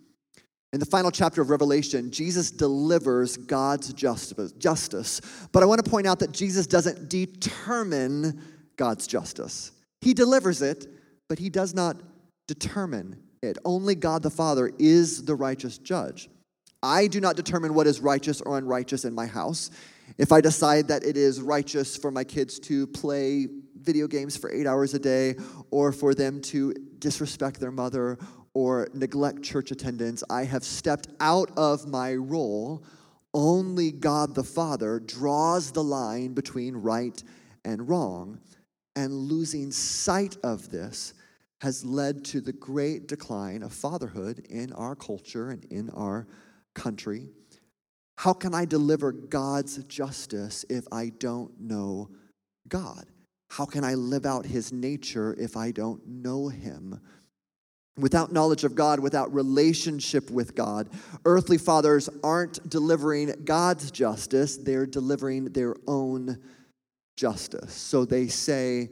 In 0.72 0.80
the 0.80 0.86
final 0.86 1.10
chapter 1.10 1.40
of 1.40 1.48
Revelation, 1.48 2.10
Jesus 2.10 2.50
delivers 2.50 3.36
God's 3.36 3.92
justice. 3.92 5.20
But 5.52 5.62
I 5.62 5.66
want 5.66 5.84
to 5.84 5.90
point 5.90 6.06
out 6.06 6.18
that 6.18 6.32
Jesus 6.32 6.66
doesn't 6.66 7.08
determine 7.08 8.42
God's 8.76 9.06
justice. 9.06 9.72
He 10.00 10.12
delivers 10.12 10.60
it, 10.62 10.86
but 11.28 11.38
he 11.38 11.48
does 11.48 11.72
not 11.72 11.96
determine 12.46 13.22
it. 13.42 13.58
Only 13.64 13.94
God 13.94 14.22
the 14.22 14.30
Father 14.30 14.70
is 14.78 15.24
the 15.24 15.34
righteous 15.34 15.78
judge. 15.78 16.28
I 16.82 17.06
do 17.06 17.20
not 17.20 17.36
determine 17.36 17.72
what 17.74 17.86
is 17.86 18.00
righteous 18.00 18.40
or 18.40 18.58
unrighteous 18.58 19.04
in 19.04 19.14
my 19.14 19.26
house. 19.26 19.70
If 20.18 20.30
I 20.30 20.40
decide 20.40 20.88
that 20.88 21.04
it 21.04 21.16
is 21.16 21.40
righteous 21.40 21.96
for 21.96 22.10
my 22.10 22.22
kids 22.22 22.58
to 22.60 22.86
play 22.88 23.48
video 23.80 24.06
games 24.06 24.36
for 24.36 24.52
eight 24.52 24.66
hours 24.66 24.94
a 24.94 24.98
day, 24.98 25.36
or 25.70 25.92
for 25.92 26.14
them 26.14 26.40
to 26.40 26.74
disrespect 26.98 27.60
their 27.60 27.70
mother, 27.70 28.18
or 28.56 28.88
neglect 28.94 29.42
church 29.42 29.70
attendance. 29.70 30.24
I 30.30 30.44
have 30.44 30.64
stepped 30.64 31.08
out 31.20 31.50
of 31.58 31.86
my 31.86 32.14
role. 32.14 32.82
Only 33.34 33.92
God 33.92 34.34
the 34.34 34.44
Father 34.44 34.98
draws 34.98 35.72
the 35.72 35.84
line 35.84 36.32
between 36.32 36.74
right 36.74 37.22
and 37.66 37.86
wrong. 37.86 38.40
And 38.96 39.12
losing 39.12 39.70
sight 39.70 40.38
of 40.42 40.70
this 40.70 41.12
has 41.60 41.84
led 41.84 42.24
to 42.24 42.40
the 42.40 42.54
great 42.54 43.08
decline 43.08 43.62
of 43.62 43.74
fatherhood 43.74 44.46
in 44.48 44.72
our 44.72 44.96
culture 44.96 45.50
and 45.50 45.62
in 45.66 45.90
our 45.90 46.26
country. 46.74 47.28
How 48.16 48.32
can 48.32 48.54
I 48.54 48.64
deliver 48.64 49.12
God's 49.12 49.84
justice 49.84 50.64
if 50.70 50.86
I 50.90 51.12
don't 51.18 51.60
know 51.60 52.08
God? 52.68 53.04
How 53.50 53.66
can 53.66 53.84
I 53.84 53.96
live 53.96 54.24
out 54.24 54.46
his 54.46 54.72
nature 54.72 55.36
if 55.38 55.58
I 55.58 55.72
don't 55.72 56.00
know 56.06 56.48
him? 56.48 57.02
Without 57.98 58.30
knowledge 58.30 58.64
of 58.64 58.74
God, 58.74 59.00
without 59.00 59.32
relationship 59.32 60.30
with 60.30 60.54
God, 60.54 60.88
earthly 61.24 61.56
fathers 61.56 62.10
aren't 62.22 62.68
delivering 62.68 63.32
God's 63.44 63.90
justice, 63.90 64.58
they're 64.58 64.86
delivering 64.86 65.46
their 65.46 65.74
own 65.86 66.38
justice. 67.16 67.72
So 67.72 68.04
they 68.04 68.26
say, 68.26 68.90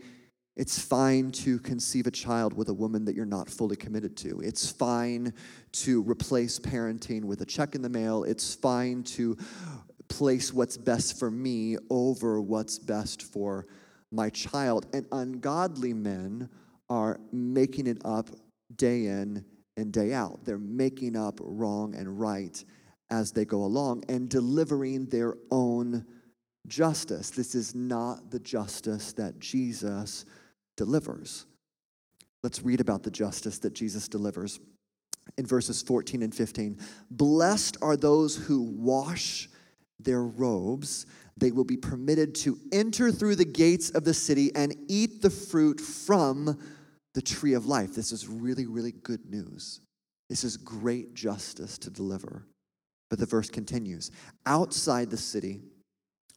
it's 0.57 0.79
fine 0.79 1.33
to 1.33 1.59
conceive 1.59 2.07
a 2.07 2.13
child 2.13 2.55
with 2.55 2.69
a 2.69 2.75
woman 2.75 3.05
that 3.07 3.17
you're 3.17 3.27
not 3.27 3.51
fully 3.51 3.77
committed 3.77 4.17
to. 4.19 4.41
It's 4.41 4.71
fine 4.71 5.35
to 5.73 6.03
replace 6.03 6.61
parenting 6.61 7.25
with 7.25 7.41
a 7.41 7.47
check 7.47 7.75
in 7.75 7.83
the 7.83 7.89
mail. 7.89 8.23
It's 8.23 8.55
fine 8.55 9.03
to 9.03 9.37
place 10.09 10.53
what's 10.53 10.77
best 10.77 11.19
for 11.19 11.31
me 11.31 11.77
over 11.91 12.41
what's 12.41 12.79
best 12.79 13.23
for 13.23 13.67
my 14.13 14.31
child. 14.31 14.87
And 14.93 15.07
ungodly 15.11 15.93
men 15.93 16.49
are 16.89 17.19
making 17.33 17.89
it 17.89 17.99
up 18.05 18.31
day 18.75 19.07
in 19.07 19.45
and 19.77 19.93
day 19.93 20.13
out. 20.13 20.45
They're 20.45 20.59
making 20.59 21.17
up 21.17 21.39
wrong 21.43 21.95
and 21.95 22.21
right 22.21 22.63
as 23.11 23.33
they 23.33 23.45
go 23.45 23.65
along 23.65 24.05
and 24.09 24.29
delivering 24.29 25.07
their 25.07 25.35
own 25.51 26.05
justice. 26.67 27.31
This 27.31 27.55
is 27.55 27.75
not 27.75 28.31
the 28.31 28.39
justice 28.39 29.13
that 29.15 29.39
Jesus 29.39 30.25
delivers. 30.77 31.47
Let's 32.43 32.63
read 32.63 32.81
about 32.81 33.03
the 33.03 33.11
justice 33.11 33.59
that 33.61 33.75
Jesus 33.75 34.09
delivers 34.09 34.61
in 35.39 35.47
verses 35.47 35.83
14 35.83 36.23
and 36.23 36.35
15. 36.35 36.79
Blessed 37.11 37.77
are 37.81 37.97
those 37.97 38.37
who 38.37 38.63
wash 38.63 39.49
their 39.99 40.23
robes. 40.23 41.07
They 41.37 41.51
will 41.51 41.65
be 41.65 41.77
permitted 41.77 42.35
to 42.37 42.59
enter 42.73 43.11
through 43.11 43.37
the 43.37 43.45
gates 43.45 43.91
of 43.91 44.05
the 44.05 44.15
city 44.15 44.55
and 44.55 44.75
eat 44.89 45.23
the 45.23 45.31
fruit 45.31 45.81
from 45.81 46.59
the 47.15 47.23
tree 47.23 47.55
of 47.55 47.67
life. 47.67 47.95
This 47.95 48.13
is 48.13 48.29
really, 48.29 48.67
really 48.67 48.93
good 48.93 49.25
news. 49.31 49.81
This 50.29 50.45
is 50.45 50.57
great 50.57 51.15
justice 51.15 51.79
to 51.79 51.91
deliver. 51.91 52.47
But 53.11 53.19
the 53.19 53.27
verse 53.27 53.51
continues 53.51 54.11
Outside 54.47 55.11
the 55.11 55.17
city 55.17 55.63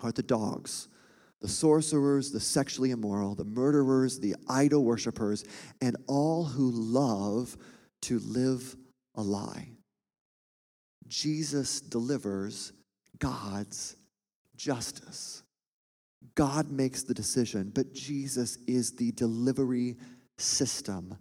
are 0.01 0.12
the 0.12 0.24
dogs, 0.24 0.88
the 1.41 1.48
sorcerers, 1.48 2.31
the 2.31 2.39
sexually 2.39 2.91
immoral, 2.91 3.36
the 3.36 3.46
murderers, 3.46 4.19
the 4.19 4.36
idol 4.48 4.84
worshippers, 4.84 5.43
and 5.81 5.98
all 6.07 6.43
who 6.43 6.69
love 6.72 7.57
to 8.03 8.19
live 8.19 8.75
a 9.15 9.22
lie. 9.22 9.69
Jesus 11.07 11.81
delivers 11.81 12.74
God's 13.19 13.96
justice. 14.55 15.43
God 16.36 16.69
makes 16.69 17.03
the 17.03 17.13
decision, 17.13 17.72
but 17.74 17.93
Jesus 17.93 18.57
is 18.67 18.91
the 18.91 19.12
delivery 19.13 19.98
system. 20.38 21.17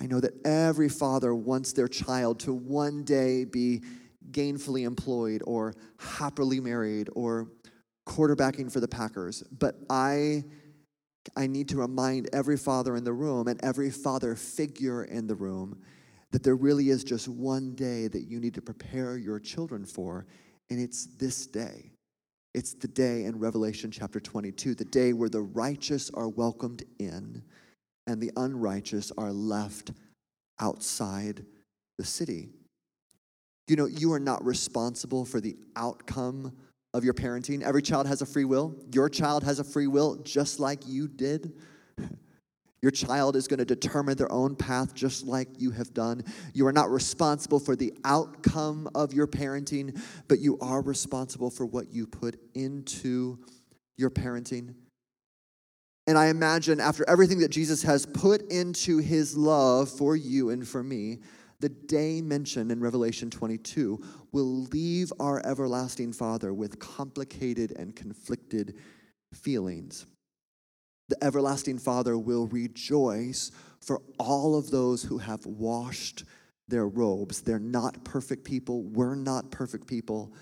I 0.00 0.06
know 0.06 0.20
that 0.20 0.46
every 0.46 0.88
father 0.88 1.34
wants 1.34 1.72
their 1.72 1.88
child 1.88 2.40
to 2.40 2.52
one 2.52 3.04
day 3.04 3.44
be 3.44 3.82
gainfully 4.30 4.84
employed 4.84 5.42
or 5.44 5.74
happily 5.98 6.60
married 6.60 7.08
or 7.14 7.48
quarterbacking 8.06 8.70
for 8.70 8.80
the 8.80 8.88
Packers, 8.88 9.42
but 9.50 9.76
I 9.90 10.44
I 11.36 11.46
need 11.46 11.68
to 11.68 11.76
remind 11.76 12.30
every 12.32 12.56
father 12.56 12.96
in 12.96 13.04
the 13.04 13.12
room 13.12 13.48
and 13.48 13.62
every 13.62 13.90
father 13.90 14.34
figure 14.34 15.04
in 15.04 15.26
the 15.26 15.34
room 15.34 15.78
that 16.30 16.42
there 16.42 16.56
really 16.56 16.88
is 16.88 17.04
just 17.04 17.28
one 17.28 17.74
day 17.74 18.08
that 18.08 18.22
you 18.22 18.40
need 18.40 18.54
to 18.54 18.62
prepare 18.62 19.18
your 19.18 19.38
children 19.38 19.84
for, 19.84 20.26
and 20.70 20.80
it's 20.80 21.06
this 21.18 21.46
day. 21.46 21.92
It's 22.54 22.74
the 22.74 22.88
day 22.88 23.24
in 23.24 23.38
Revelation 23.38 23.90
chapter 23.90 24.20
22, 24.20 24.74
the 24.74 24.84
day 24.86 25.12
where 25.12 25.28
the 25.28 25.42
righteous 25.42 26.10
are 26.14 26.28
welcomed 26.28 26.82
in 26.98 27.42
and 28.08 28.20
the 28.20 28.32
unrighteous 28.36 29.12
are 29.16 29.32
left 29.32 29.92
outside 30.58 31.44
the 31.98 32.04
city. 32.04 32.48
You 33.68 33.76
know, 33.76 33.86
you 33.86 34.12
are 34.14 34.18
not 34.18 34.44
responsible 34.44 35.26
for 35.26 35.40
the 35.40 35.56
outcome 35.76 36.56
of 36.94 37.04
your 37.04 37.12
parenting. 37.12 37.62
Every 37.62 37.82
child 37.82 38.06
has 38.06 38.22
a 38.22 38.26
free 38.26 38.46
will. 38.46 38.74
Your 38.92 39.10
child 39.10 39.44
has 39.44 39.60
a 39.60 39.64
free 39.64 39.86
will 39.86 40.16
just 40.16 40.58
like 40.58 40.80
you 40.86 41.06
did. 41.06 41.52
Your 42.80 42.92
child 42.92 43.34
is 43.34 43.48
going 43.48 43.58
to 43.58 43.64
determine 43.64 44.16
their 44.16 44.30
own 44.30 44.54
path 44.54 44.94
just 44.94 45.26
like 45.26 45.48
you 45.58 45.72
have 45.72 45.92
done. 45.92 46.22
You 46.54 46.64
are 46.68 46.72
not 46.72 46.88
responsible 46.92 47.58
for 47.58 47.74
the 47.74 47.92
outcome 48.04 48.88
of 48.94 49.12
your 49.12 49.26
parenting, 49.26 50.00
but 50.28 50.38
you 50.38 50.58
are 50.60 50.80
responsible 50.80 51.50
for 51.50 51.66
what 51.66 51.92
you 51.92 52.06
put 52.06 52.38
into 52.54 53.40
your 53.96 54.10
parenting. 54.10 54.76
And 56.08 56.18
I 56.18 56.26
imagine 56.26 56.80
after 56.80 57.08
everything 57.08 57.38
that 57.38 57.50
Jesus 57.50 57.84
has 57.84 58.04
put 58.04 58.50
into 58.50 58.98
his 58.98 59.36
love 59.36 59.88
for 59.88 60.16
you 60.16 60.50
and 60.50 60.66
for 60.66 60.82
me, 60.82 61.18
the 61.60 61.68
day 61.68 62.20
mentioned 62.20 62.72
in 62.72 62.80
Revelation 62.80 63.30
22 63.30 64.02
will 64.32 64.62
leave 64.72 65.12
our 65.20 65.44
everlasting 65.46 66.12
Father 66.12 66.52
with 66.52 66.80
complicated 66.80 67.72
and 67.78 67.94
conflicted 67.94 68.74
feelings 69.32 70.06
the 71.08 71.22
everlasting 71.24 71.78
Father 71.78 72.18
will 72.18 72.46
rejoice 72.48 73.50
for 73.80 74.02
all 74.18 74.56
of 74.56 74.70
those 74.70 75.02
who 75.02 75.18
have 75.18 75.44
washed 75.46 76.24
their 76.68 76.86
robes. 76.86 77.40
They're 77.40 77.58
not 77.58 78.04
perfect 78.04 78.44
people. 78.44 78.82
We're 78.82 79.14
not 79.14 79.50
perfect 79.50 79.86
people. 79.86 80.32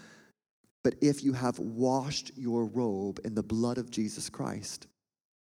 But 0.83 0.95
if 1.01 1.23
you 1.23 1.33
have 1.33 1.59
washed 1.59 2.33
your 2.37 2.67
robe 2.67 3.21
in 3.25 3.35
the 3.35 3.43
blood 3.43 3.79
of 3.79 3.91
Jesus 3.91 4.29
Christ, 4.29 4.89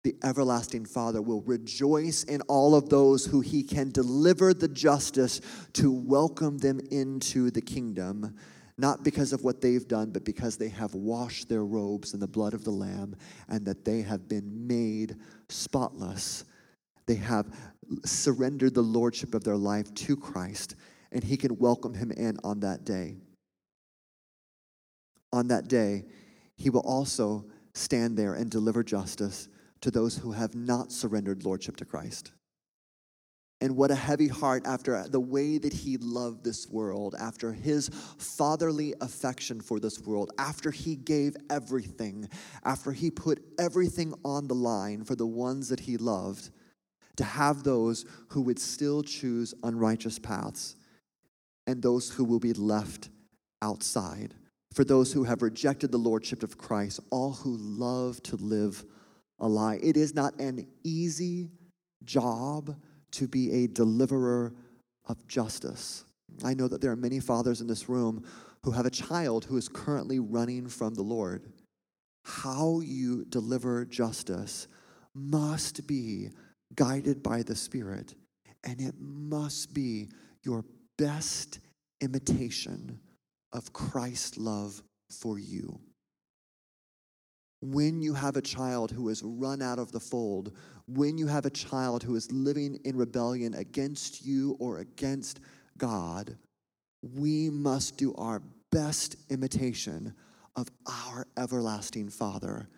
the 0.04 0.16
everlasting 0.24 0.84
Father 0.84 1.22
will 1.22 1.42
rejoice 1.42 2.24
in 2.24 2.40
all 2.42 2.74
of 2.74 2.88
those 2.88 3.24
who 3.26 3.40
he 3.40 3.62
can 3.62 3.90
deliver 3.90 4.52
the 4.52 4.68
justice 4.68 5.40
to 5.74 5.92
welcome 5.92 6.58
them 6.58 6.80
into 6.90 7.50
the 7.50 7.60
kingdom 7.60 8.34
not 8.78 9.04
because 9.04 9.32
of 9.32 9.44
what 9.44 9.60
they've 9.60 9.86
done, 9.86 10.10
but 10.10 10.24
because 10.24 10.56
they 10.56 10.68
have 10.68 10.94
washed 10.94 11.48
their 11.48 11.64
robes 11.64 12.14
in 12.14 12.20
the 12.20 12.26
blood 12.26 12.54
of 12.54 12.64
the 12.64 12.70
Lamb 12.70 13.14
and 13.48 13.64
that 13.66 13.84
they 13.84 14.02
have 14.02 14.28
been 14.28 14.66
made 14.66 15.16
spotless. 15.48 16.44
They 17.06 17.16
have 17.16 17.46
surrendered 18.04 18.74
the 18.74 18.82
lordship 18.82 19.34
of 19.34 19.44
their 19.44 19.56
life 19.56 19.92
to 19.94 20.16
Christ, 20.16 20.76
and 21.10 21.22
He 21.22 21.36
can 21.36 21.58
welcome 21.58 21.94
him 21.94 22.10
in 22.10 22.38
on 22.42 22.60
that 22.60 22.84
day. 22.84 23.16
On 25.32 25.48
that 25.48 25.68
day, 25.68 26.04
He 26.56 26.70
will 26.70 26.80
also 26.80 27.44
stand 27.74 28.16
there 28.16 28.34
and 28.34 28.50
deliver 28.50 28.82
justice 28.82 29.48
to 29.82 29.90
those 29.90 30.16
who 30.16 30.32
have 30.32 30.54
not 30.54 30.90
surrendered 30.90 31.44
lordship 31.44 31.76
to 31.76 31.84
Christ. 31.84 32.32
And 33.60 33.76
what 33.76 33.92
a 33.92 33.96
heavy 33.96 34.26
heart 34.26 34.66
after 34.66 35.06
the 35.06 35.20
way 35.20 35.56
that 35.58 35.72
he 35.72 35.96
loved 35.96 36.42
this 36.42 36.68
world, 36.68 37.14
after 37.16 37.52
his 37.52 37.90
fatherly 38.18 38.92
affection 39.00 39.60
for 39.60 39.78
this 39.78 40.00
world, 40.00 40.32
after 40.36 40.72
he 40.72 40.96
gave 40.96 41.36
everything, 41.48 42.28
after 42.64 42.90
he 42.90 43.08
put 43.08 43.40
everything 43.60 44.14
on 44.24 44.48
the 44.48 44.54
line 44.54 45.04
for 45.04 45.14
the 45.14 45.26
ones 45.26 45.68
that 45.68 45.78
he 45.78 45.96
loved, 45.96 46.50
to 47.16 47.24
have 47.24 47.62
those 47.62 48.04
who 48.30 48.40
would 48.40 48.58
still 48.58 49.02
choose 49.02 49.54
unrighteous 49.62 50.18
paths 50.18 50.74
and 51.68 51.80
those 51.80 52.10
who 52.10 52.24
will 52.24 52.40
be 52.40 52.52
left 52.52 53.10
outside. 53.60 54.34
For 54.72 54.82
those 54.82 55.12
who 55.12 55.22
have 55.22 55.42
rejected 55.42 55.92
the 55.92 55.98
lordship 55.98 56.42
of 56.42 56.58
Christ, 56.58 56.98
all 57.10 57.32
who 57.32 57.56
love 57.58 58.20
to 58.24 58.36
live 58.36 58.84
a 59.42 59.48
lie. 59.48 59.78
It 59.82 59.96
is 59.98 60.14
not 60.14 60.38
an 60.40 60.66
easy 60.84 61.50
job 62.04 62.76
to 63.12 63.28
be 63.28 63.64
a 63.64 63.66
deliverer 63.66 64.54
of 65.06 65.26
justice. 65.26 66.04
I 66.42 66.54
know 66.54 66.68
that 66.68 66.80
there 66.80 66.92
are 66.92 66.96
many 66.96 67.20
fathers 67.20 67.60
in 67.60 67.66
this 67.66 67.88
room 67.88 68.24
who 68.64 68.70
have 68.70 68.86
a 68.86 68.90
child 68.90 69.44
who 69.44 69.56
is 69.56 69.68
currently 69.68 70.18
running 70.18 70.68
from 70.68 70.94
the 70.94 71.02
Lord. 71.02 71.52
How 72.24 72.80
you 72.80 73.24
deliver 73.26 73.84
justice 73.84 74.68
must 75.14 75.86
be 75.86 76.30
guided 76.74 77.22
by 77.22 77.42
the 77.42 77.56
Spirit, 77.56 78.14
and 78.64 78.80
it 78.80 78.94
must 78.98 79.74
be 79.74 80.08
your 80.44 80.64
best 80.96 81.58
imitation 82.00 83.00
of 83.52 83.72
Christ's 83.72 84.38
love 84.38 84.82
for 85.10 85.38
you. 85.38 85.80
When 87.62 88.02
you 88.02 88.12
have 88.14 88.36
a 88.36 88.42
child 88.42 88.90
who 88.90 89.08
has 89.08 89.22
run 89.22 89.62
out 89.62 89.78
of 89.78 89.92
the 89.92 90.00
fold, 90.00 90.52
when 90.88 91.16
you 91.16 91.28
have 91.28 91.46
a 91.46 91.50
child 91.50 92.02
who 92.02 92.16
is 92.16 92.30
living 92.32 92.80
in 92.84 92.96
rebellion 92.96 93.54
against 93.54 94.26
you 94.26 94.56
or 94.58 94.78
against 94.78 95.40
God, 95.78 96.36
we 97.02 97.50
must 97.50 97.96
do 97.96 98.14
our 98.14 98.42
best 98.70 99.16
imitation 99.30 100.12
of 100.56 100.68
our 100.86 101.26
everlasting 101.36 102.08
Father 102.08 102.68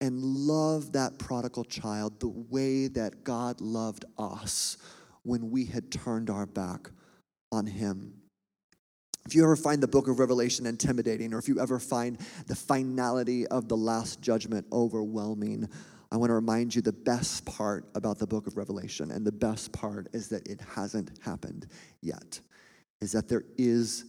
and 0.00 0.22
love 0.22 0.92
that 0.92 1.18
prodigal 1.18 1.64
child 1.64 2.20
the 2.20 2.28
way 2.28 2.86
that 2.86 3.24
God 3.24 3.60
loved 3.60 4.04
us 4.16 4.76
when 5.24 5.50
we 5.50 5.66
had 5.66 5.90
turned 5.90 6.30
our 6.30 6.46
back 6.46 6.90
on 7.52 7.66
Him. 7.66 8.19
If 9.26 9.34
you 9.34 9.44
ever 9.44 9.56
find 9.56 9.82
the 9.82 9.88
book 9.88 10.08
of 10.08 10.18
Revelation 10.18 10.66
intimidating, 10.66 11.34
or 11.34 11.38
if 11.38 11.48
you 11.48 11.60
ever 11.60 11.78
find 11.78 12.18
the 12.46 12.56
finality 12.56 13.46
of 13.46 13.68
the 13.68 13.76
last 13.76 14.20
judgment 14.20 14.66
overwhelming, 14.72 15.68
I 16.12 16.16
want 16.16 16.30
to 16.30 16.34
remind 16.34 16.74
you 16.74 16.82
the 16.82 16.92
best 16.92 17.44
part 17.44 17.84
about 17.94 18.18
the 18.18 18.26
book 18.26 18.46
of 18.46 18.56
Revelation, 18.56 19.10
and 19.10 19.24
the 19.24 19.32
best 19.32 19.72
part 19.72 20.08
is 20.12 20.28
that 20.28 20.48
it 20.48 20.60
hasn't 20.74 21.12
happened 21.22 21.68
yet, 22.00 22.40
is 23.00 23.12
that 23.12 23.28
there 23.28 23.44
is 23.56 24.06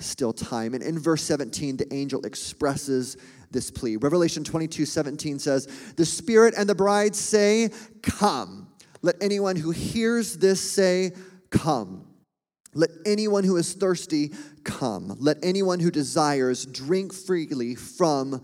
still 0.00 0.32
time. 0.32 0.74
And 0.74 0.82
in 0.82 0.98
verse 0.98 1.22
17, 1.22 1.76
the 1.76 1.94
angel 1.94 2.24
expresses 2.26 3.16
this 3.50 3.70
plea. 3.70 3.96
Revelation 3.96 4.42
22 4.42 4.84
17 4.84 5.38
says, 5.38 5.66
The 5.96 6.04
Spirit 6.04 6.54
and 6.56 6.68
the 6.68 6.74
bride 6.74 7.14
say, 7.14 7.70
Come. 8.02 8.68
Let 9.02 9.16
anyone 9.22 9.56
who 9.56 9.70
hears 9.70 10.38
this 10.38 10.60
say, 10.60 11.12
Come. 11.50 12.06
Let 12.74 12.90
anyone 13.06 13.44
who 13.44 13.56
is 13.56 13.72
thirsty 13.72 14.32
come. 14.64 15.16
Let 15.18 15.38
anyone 15.42 15.80
who 15.80 15.90
desires 15.90 16.66
drink 16.66 17.12
freely 17.12 17.74
from 17.74 18.42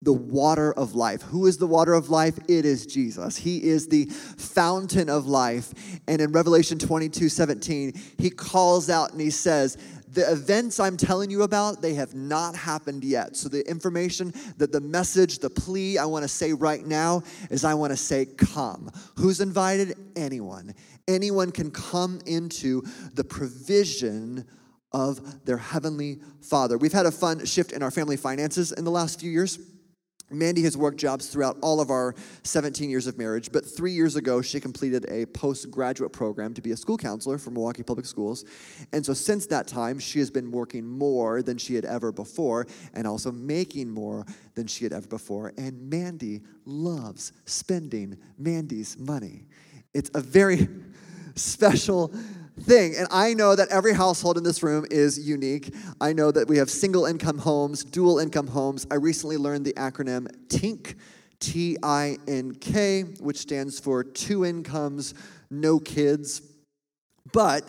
the 0.00 0.12
water 0.12 0.72
of 0.72 0.94
life. 0.94 1.22
Who 1.22 1.46
is 1.46 1.58
the 1.58 1.66
water 1.66 1.92
of 1.92 2.08
life? 2.08 2.38
It 2.48 2.64
is 2.64 2.86
Jesus. 2.86 3.36
He 3.36 3.64
is 3.64 3.88
the 3.88 4.04
fountain 4.04 5.10
of 5.10 5.26
life. 5.26 5.74
And 6.06 6.20
in 6.20 6.30
Revelation 6.30 6.78
22 6.78 7.28
17, 7.28 7.94
he 8.18 8.30
calls 8.30 8.88
out 8.90 9.10
and 9.10 9.20
he 9.20 9.30
says, 9.30 9.76
the 10.12 10.30
events 10.30 10.80
I'm 10.80 10.96
telling 10.96 11.30
you 11.30 11.42
about, 11.42 11.82
they 11.82 11.94
have 11.94 12.14
not 12.14 12.54
happened 12.56 13.04
yet. 13.04 13.36
So, 13.36 13.48
the 13.48 13.68
information, 13.68 14.32
that 14.56 14.72
the 14.72 14.80
message, 14.80 15.38
the 15.38 15.50
plea 15.50 15.98
I 15.98 16.06
want 16.06 16.22
to 16.22 16.28
say 16.28 16.52
right 16.52 16.84
now 16.84 17.22
is 17.50 17.64
I 17.64 17.74
want 17.74 17.92
to 17.92 17.96
say, 17.96 18.24
Come. 18.24 18.90
Who's 19.16 19.40
invited? 19.40 19.96
Anyone. 20.16 20.74
Anyone 21.08 21.50
can 21.50 21.70
come 21.70 22.20
into 22.26 22.82
the 23.14 23.24
provision 23.24 24.46
of 24.92 25.44
their 25.44 25.56
heavenly 25.56 26.20
Father. 26.42 26.78
We've 26.78 26.92
had 26.92 27.06
a 27.06 27.10
fun 27.10 27.44
shift 27.44 27.72
in 27.72 27.82
our 27.82 27.90
family 27.90 28.16
finances 28.16 28.72
in 28.72 28.84
the 28.84 28.90
last 28.90 29.20
few 29.20 29.30
years. 29.30 29.58
Mandy 30.30 30.62
has 30.62 30.76
worked 30.76 30.98
jobs 30.98 31.28
throughout 31.28 31.56
all 31.62 31.80
of 31.80 31.90
our 31.90 32.14
17 32.42 32.90
years 32.90 33.06
of 33.06 33.16
marriage, 33.16 33.50
but 33.50 33.64
three 33.64 33.92
years 33.92 34.14
ago, 34.14 34.42
she 34.42 34.60
completed 34.60 35.06
a 35.08 35.24
postgraduate 35.26 36.12
program 36.12 36.52
to 36.52 36.60
be 36.60 36.72
a 36.72 36.76
school 36.76 36.98
counselor 36.98 37.38
for 37.38 37.50
Milwaukee 37.50 37.82
Public 37.82 38.04
Schools. 38.04 38.44
And 38.92 39.04
so, 39.04 39.14
since 39.14 39.46
that 39.46 39.66
time, 39.66 39.98
she 39.98 40.18
has 40.18 40.30
been 40.30 40.50
working 40.50 40.86
more 40.86 41.42
than 41.42 41.56
she 41.56 41.74
had 41.74 41.86
ever 41.86 42.12
before 42.12 42.66
and 42.92 43.06
also 43.06 43.32
making 43.32 43.88
more 43.88 44.26
than 44.54 44.66
she 44.66 44.84
had 44.84 44.92
ever 44.92 45.08
before. 45.08 45.54
And 45.56 45.88
Mandy 45.88 46.42
loves 46.66 47.32
spending 47.46 48.18
Mandy's 48.36 48.98
money. 48.98 49.46
It's 49.94 50.10
a 50.14 50.20
very 50.20 50.68
special 51.34 52.12
thing. 52.60 52.94
And 52.96 53.06
I 53.10 53.34
know 53.34 53.54
that 53.54 53.68
every 53.68 53.94
household 53.94 54.36
in 54.36 54.44
this 54.44 54.62
room 54.62 54.84
is 54.90 55.18
unique. 55.18 55.74
I 56.00 56.12
know 56.12 56.30
that 56.30 56.48
we 56.48 56.58
have 56.58 56.70
single 56.70 57.06
income 57.06 57.38
homes, 57.38 57.84
dual 57.84 58.18
income 58.18 58.46
homes. 58.46 58.86
I 58.90 58.96
recently 58.96 59.36
learned 59.36 59.64
the 59.64 59.72
acronym 59.74 60.28
TINK, 60.48 60.96
T 61.40 61.76
I 61.82 62.18
N 62.26 62.54
K, 62.54 63.02
which 63.20 63.38
stands 63.38 63.78
for 63.78 64.02
two 64.02 64.44
incomes, 64.44 65.14
no 65.50 65.78
kids. 65.78 66.42
But 67.32 67.64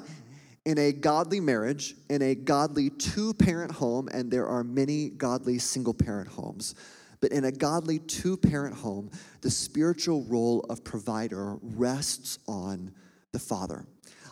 in 0.66 0.78
a 0.78 0.92
godly 0.92 1.40
marriage, 1.40 1.96
in 2.10 2.22
a 2.22 2.36
godly 2.36 2.90
two 2.90 3.34
parent 3.34 3.72
home, 3.72 4.10
and 4.12 4.32
there 4.32 4.48
are 4.48 4.64
many 4.64 5.10
godly 5.10 5.60
single 5.60 5.94
parent 5.94 6.28
homes. 6.28 6.76
But 7.22 7.32
in 7.32 7.46
a 7.46 7.52
godly 7.52 8.00
two 8.00 8.38
parent 8.38 8.76
home, 8.76 9.12
the 9.42 9.52
spiritual 9.52 10.24
role 10.24 10.62
of 10.70 10.84
provider 10.84 11.58
rests 11.62 12.40
on 12.48 12.94
the 13.32 13.40
father. 13.40 13.86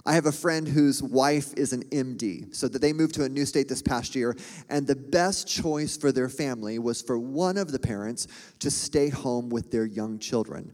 I 0.06 0.14
have 0.14 0.26
a 0.26 0.32
friend 0.32 0.66
whose 0.66 1.04
wife 1.04 1.54
is 1.58 1.74
an 1.74 1.84
MD, 1.86 2.56
so 2.56 2.70
that 2.70 2.82
they 2.82 2.94
moved 2.94 3.16
to 3.16 3.26
a 3.26 3.30
new 3.30 3.46
state 3.46 3.68
this 3.68 3.82
past 3.82 4.16
year, 4.16 4.38
and 4.70 4.88
the 4.88 4.96
best 4.96 5.50
choice 5.50 5.98
for 5.98 6.14
their 6.14 6.30
family 6.30 6.80
was 6.80 7.02
for 7.02 7.20
one 7.20 7.58
of 7.58 7.74
the 7.74 7.80
parents 7.80 8.28
to 8.60 8.72
stay 8.72 9.10
home 9.10 9.50
with 9.50 9.70
their 9.70 9.86
young 9.86 10.18
children. 10.18 10.72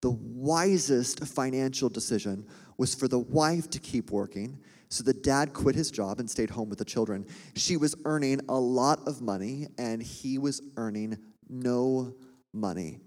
The 0.00 0.10
wisest 0.10 1.26
financial 1.26 1.90
decision 1.90 2.46
was 2.78 2.94
for 2.94 3.06
the 3.06 3.18
wife 3.18 3.68
to 3.70 3.78
keep 3.78 4.10
working. 4.10 4.58
So 4.88 5.04
the 5.04 5.12
dad 5.12 5.52
quit 5.52 5.74
his 5.74 5.90
job 5.90 6.18
and 6.18 6.28
stayed 6.28 6.48
home 6.48 6.70
with 6.70 6.78
the 6.78 6.84
children. 6.86 7.26
She 7.54 7.76
was 7.76 7.94
earning 8.06 8.40
a 8.48 8.58
lot 8.58 9.06
of 9.06 9.20
money, 9.20 9.68
and 9.76 10.02
he 10.02 10.38
was 10.38 10.62
earning 10.78 11.18
no 11.50 12.14
money. 12.52 13.00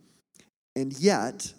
And 0.75 0.93
yet, 0.99 1.53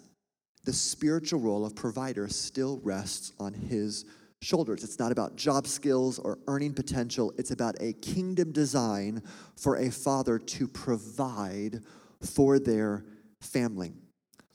the 0.63 0.73
spiritual 0.73 1.39
role 1.39 1.65
of 1.65 1.75
provider 1.75 2.27
still 2.27 2.79
rests 2.83 3.31
on 3.39 3.53
his 3.53 4.05
shoulders. 4.41 4.83
It's 4.83 4.99
not 4.99 5.11
about 5.11 5.35
job 5.35 5.67
skills 5.67 6.19
or 6.19 6.39
earning 6.47 6.73
potential, 6.73 7.33
it's 7.37 7.51
about 7.51 7.75
a 7.81 7.93
kingdom 7.93 8.51
design 8.51 9.23
for 9.55 9.77
a 9.77 9.89
father 9.89 10.37
to 10.39 10.67
provide 10.67 11.81
for 12.21 12.59
their 12.59 13.05
family. 13.41 13.93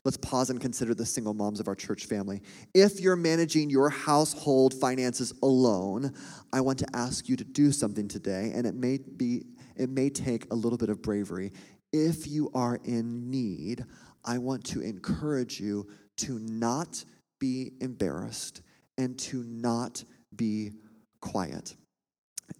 Let's 0.05 0.16
pause 0.16 0.49
and 0.49 0.61
consider 0.61 0.95
the 0.95 1.05
single 1.05 1.35
moms 1.35 1.61
of 1.61 1.69
our 1.69 1.75
church 1.75 2.07
family. 2.07 2.40
If 2.73 3.01
you're 3.01 3.16
managing 3.16 3.69
your 3.69 3.90
household 3.90 4.73
finances 4.73 5.35
alone, 5.43 6.14
I 6.55 6.62
want 6.62 6.79
to 6.79 6.87
ask 6.95 7.29
you 7.29 7.37
to 7.37 7.45
do 7.45 7.71
something 7.71 8.09
today, 8.09 8.53
and 8.55 8.66
it 8.66 8.75
may 8.75 8.99
be 8.99 9.45
it 9.77 9.88
may 9.88 10.11
take 10.11 10.51
a 10.51 10.55
little 10.55 10.79
bit 10.79 10.88
of 10.88 11.01
bravery. 11.03 11.53
If 11.92 12.26
you 12.29 12.50
are 12.55 12.79
in 12.85 13.31
need, 13.31 13.85
I 14.24 14.38
want 14.38 14.64
to 14.66 14.81
encourage 14.81 15.61
you 15.61 15.88
to 16.18 16.38
not 16.38 17.05
be 17.38 17.72
embarrassed 17.81 18.62
and 18.98 19.18
to 19.18 19.42
not 19.44 20.05
be 20.37 20.72
quiet. 21.20 21.74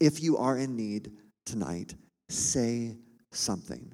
If 0.00 0.22
you 0.22 0.36
are 0.38 0.56
in 0.56 0.76
need 0.76 1.12
tonight, 1.44 1.94
say 2.28 2.96
something. 3.32 3.92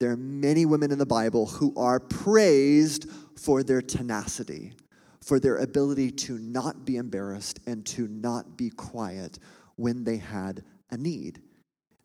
There 0.00 0.10
are 0.10 0.16
many 0.16 0.64
women 0.64 0.92
in 0.92 0.98
the 0.98 1.06
Bible 1.06 1.46
who 1.46 1.74
are 1.76 1.98
praised 1.98 3.10
for 3.36 3.62
their 3.62 3.82
tenacity, 3.82 4.74
for 5.22 5.40
their 5.40 5.56
ability 5.56 6.12
to 6.12 6.38
not 6.38 6.84
be 6.84 6.96
embarrassed 6.96 7.58
and 7.66 7.84
to 7.86 8.06
not 8.06 8.56
be 8.56 8.70
quiet 8.70 9.38
when 9.76 10.04
they 10.04 10.18
had 10.18 10.62
a 10.90 10.96
need. 10.96 11.40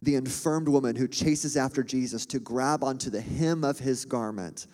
The 0.03 0.15
infirmed 0.15 0.67
woman 0.67 0.97
who 0.97 1.07
chases 1.07 1.55
after 1.55 1.81
Jesus 1.81 2.25
to 2.25 2.39
grab 2.39 2.83
onto 2.83 3.09
the 3.09 3.21
hem 3.21 3.63
of 3.63 3.79
his 3.79 4.03
garment 4.03 4.67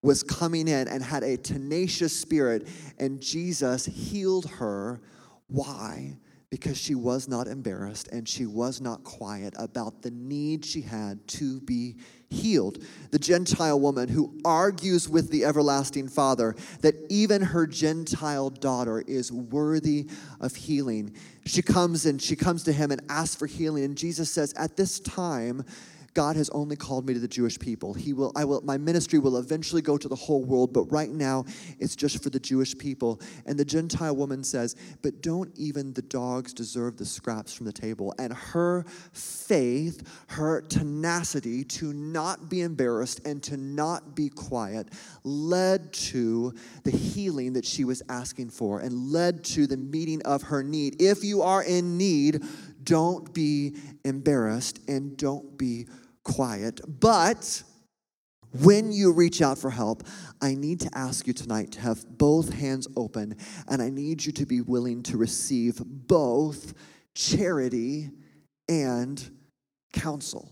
was 0.00 0.22
coming 0.22 0.66
in 0.66 0.88
and 0.88 1.02
had 1.02 1.22
a 1.22 1.36
tenacious 1.36 2.18
spirit, 2.18 2.66
and 2.98 3.20
Jesus 3.20 3.84
healed 3.84 4.46
her. 4.46 5.02
Why? 5.48 6.16
Because 6.48 6.78
she 6.78 6.94
was 6.94 7.28
not 7.28 7.48
embarrassed 7.48 8.08
and 8.08 8.26
she 8.26 8.46
was 8.46 8.80
not 8.80 9.04
quiet 9.04 9.52
about 9.58 10.00
the 10.00 10.10
need 10.10 10.64
she 10.64 10.80
had 10.80 11.26
to 11.28 11.60
be 11.60 11.96
healed. 12.28 12.82
The 13.10 13.18
Gentile 13.18 13.78
woman 13.78 14.08
who 14.08 14.38
argues 14.44 15.08
with 15.08 15.30
the 15.30 15.44
everlasting 15.44 16.08
Father 16.08 16.54
that 16.80 16.94
even 17.08 17.42
her 17.42 17.66
Gentile 17.66 18.50
daughter 18.50 19.02
is 19.06 19.30
worthy 19.30 20.08
of 20.40 20.54
healing. 20.54 21.14
She 21.44 21.62
comes 21.62 22.06
and 22.06 22.20
she 22.20 22.36
comes 22.36 22.64
to 22.64 22.72
him 22.72 22.90
and 22.90 23.00
asks 23.08 23.36
for 23.36 23.46
healing, 23.46 23.84
and 23.84 23.96
Jesus 23.96 24.30
says, 24.30 24.52
At 24.54 24.76
this 24.76 25.00
time, 25.00 25.64
God 26.16 26.36
has 26.36 26.48
only 26.48 26.76
called 26.76 27.06
me 27.06 27.12
to 27.12 27.20
the 27.20 27.28
Jewish 27.28 27.58
people. 27.58 27.92
He 27.92 28.14
will, 28.14 28.32
I 28.34 28.46
will, 28.46 28.62
my 28.62 28.78
ministry 28.78 29.18
will 29.18 29.36
eventually 29.36 29.82
go 29.82 29.98
to 29.98 30.08
the 30.08 30.16
whole 30.16 30.42
world, 30.42 30.72
but 30.72 30.90
right 30.90 31.10
now 31.10 31.44
it's 31.78 31.94
just 31.94 32.22
for 32.22 32.30
the 32.30 32.40
Jewish 32.40 32.76
people. 32.76 33.20
And 33.44 33.58
the 33.58 33.66
Gentile 33.66 34.16
woman 34.16 34.42
says, 34.42 34.76
But 35.02 35.20
don't 35.20 35.52
even 35.58 35.92
the 35.92 36.00
dogs 36.00 36.54
deserve 36.54 36.96
the 36.96 37.04
scraps 37.04 37.52
from 37.52 37.66
the 37.66 37.72
table? 37.72 38.14
And 38.18 38.32
her 38.32 38.86
faith, 39.12 40.08
her 40.28 40.62
tenacity 40.62 41.64
to 41.64 41.92
not 41.92 42.48
be 42.48 42.62
embarrassed 42.62 43.20
and 43.26 43.42
to 43.42 43.58
not 43.58 44.16
be 44.16 44.30
quiet 44.30 44.88
led 45.22 45.92
to 45.92 46.54
the 46.84 46.92
healing 46.92 47.52
that 47.52 47.66
she 47.66 47.84
was 47.84 48.02
asking 48.08 48.48
for 48.48 48.80
and 48.80 49.12
led 49.12 49.44
to 49.44 49.66
the 49.66 49.76
meeting 49.76 50.22
of 50.22 50.44
her 50.44 50.62
need. 50.62 50.96
If 50.98 51.24
you 51.24 51.42
are 51.42 51.62
in 51.62 51.98
need, 51.98 52.42
don't 52.84 53.34
be 53.34 53.74
embarrassed 54.02 54.80
and 54.88 55.14
don't 55.18 55.58
be 55.58 55.86
quiet. 56.26 56.80
But 57.00 57.62
when 58.62 58.90
you 58.90 59.12
reach 59.12 59.40
out 59.40 59.58
for 59.58 59.70
help, 59.70 60.02
I 60.42 60.54
need 60.54 60.80
to 60.80 60.90
ask 60.94 61.26
you 61.26 61.32
tonight 61.32 61.72
to 61.72 61.80
have 61.80 62.04
both 62.18 62.52
hands 62.52 62.88
open, 62.96 63.36
and 63.68 63.80
I 63.80 63.90
need 63.90 64.24
you 64.24 64.32
to 64.32 64.46
be 64.46 64.60
willing 64.60 65.02
to 65.04 65.16
receive 65.16 65.80
both 65.84 66.74
charity 67.14 68.10
and 68.68 69.30
counsel. 69.92 70.50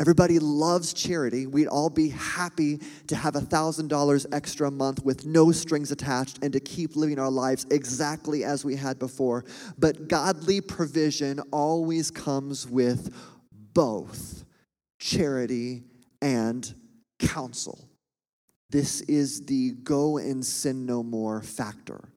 Everybody 0.00 0.38
loves 0.38 0.92
charity. 0.92 1.48
We'd 1.48 1.66
all 1.66 1.90
be 1.90 2.10
happy 2.10 2.80
to 3.08 3.16
have 3.16 3.34
$1,000 3.34 4.26
extra 4.32 4.68
a 4.68 4.70
month 4.70 5.04
with 5.04 5.26
no 5.26 5.50
strings 5.50 5.90
attached 5.90 6.38
and 6.40 6.52
to 6.52 6.60
keep 6.60 6.94
living 6.94 7.18
our 7.18 7.30
lives 7.30 7.66
exactly 7.72 8.44
as 8.44 8.64
we 8.64 8.76
had 8.76 9.00
before. 9.00 9.44
But 9.76 10.06
godly 10.06 10.60
provision 10.60 11.40
always 11.50 12.12
comes 12.12 12.68
with 12.68 13.12
both 13.78 14.44
charity 14.98 15.84
and 16.20 16.74
counsel. 17.20 17.88
This 18.70 19.02
is 19.02 19.46
the 19.46 19.70
go 19.70 20.18
and 20.18 20.44
sin 20.44 20.84
no 20.84 21.04
more 21.04 21.42
factor. 21.42 22.08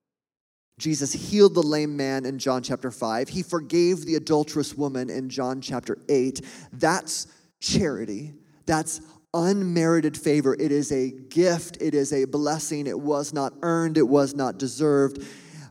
Jesus 0.80 1.13
healed 1.13 1.54
the 1.54 1.62
lame 1.62 1.95
man 1.95 2.26
in 2.26 2.39
John 2.39 2.63
chapter 2.63 2.89
5. 2.89 3.30
He 3.30 3.43
forgave 3.43 4.08
the 4.08 4.15
adulterous 4.15 4.74
woman 4.74 5.12
in 5.12 5.30
John 5.30 5.62
chapter 5.62 6.00
8. 6.10 6.41
That's 6.74 7.28
charity. 7.60 8.34
That's 8.65 9.00
unmerited 9.32 10.17
favor. 10.17 10.56
It 10.56 10.71
is 10.71 10.91
a 10.91 11.12
gift, 11.12 11.78
it 11.80 11.93
is 11.93 12.12
a 12.12 12.26
blessing. 12.26 12.88
It 12.88 13.00
was 13.00 13.34
not 13.34 13.54
earned, 13.62 14.00
it 14.00 14.08
was 14.08 14.34
not 14.34 14.58
deserved. 14.58 15.24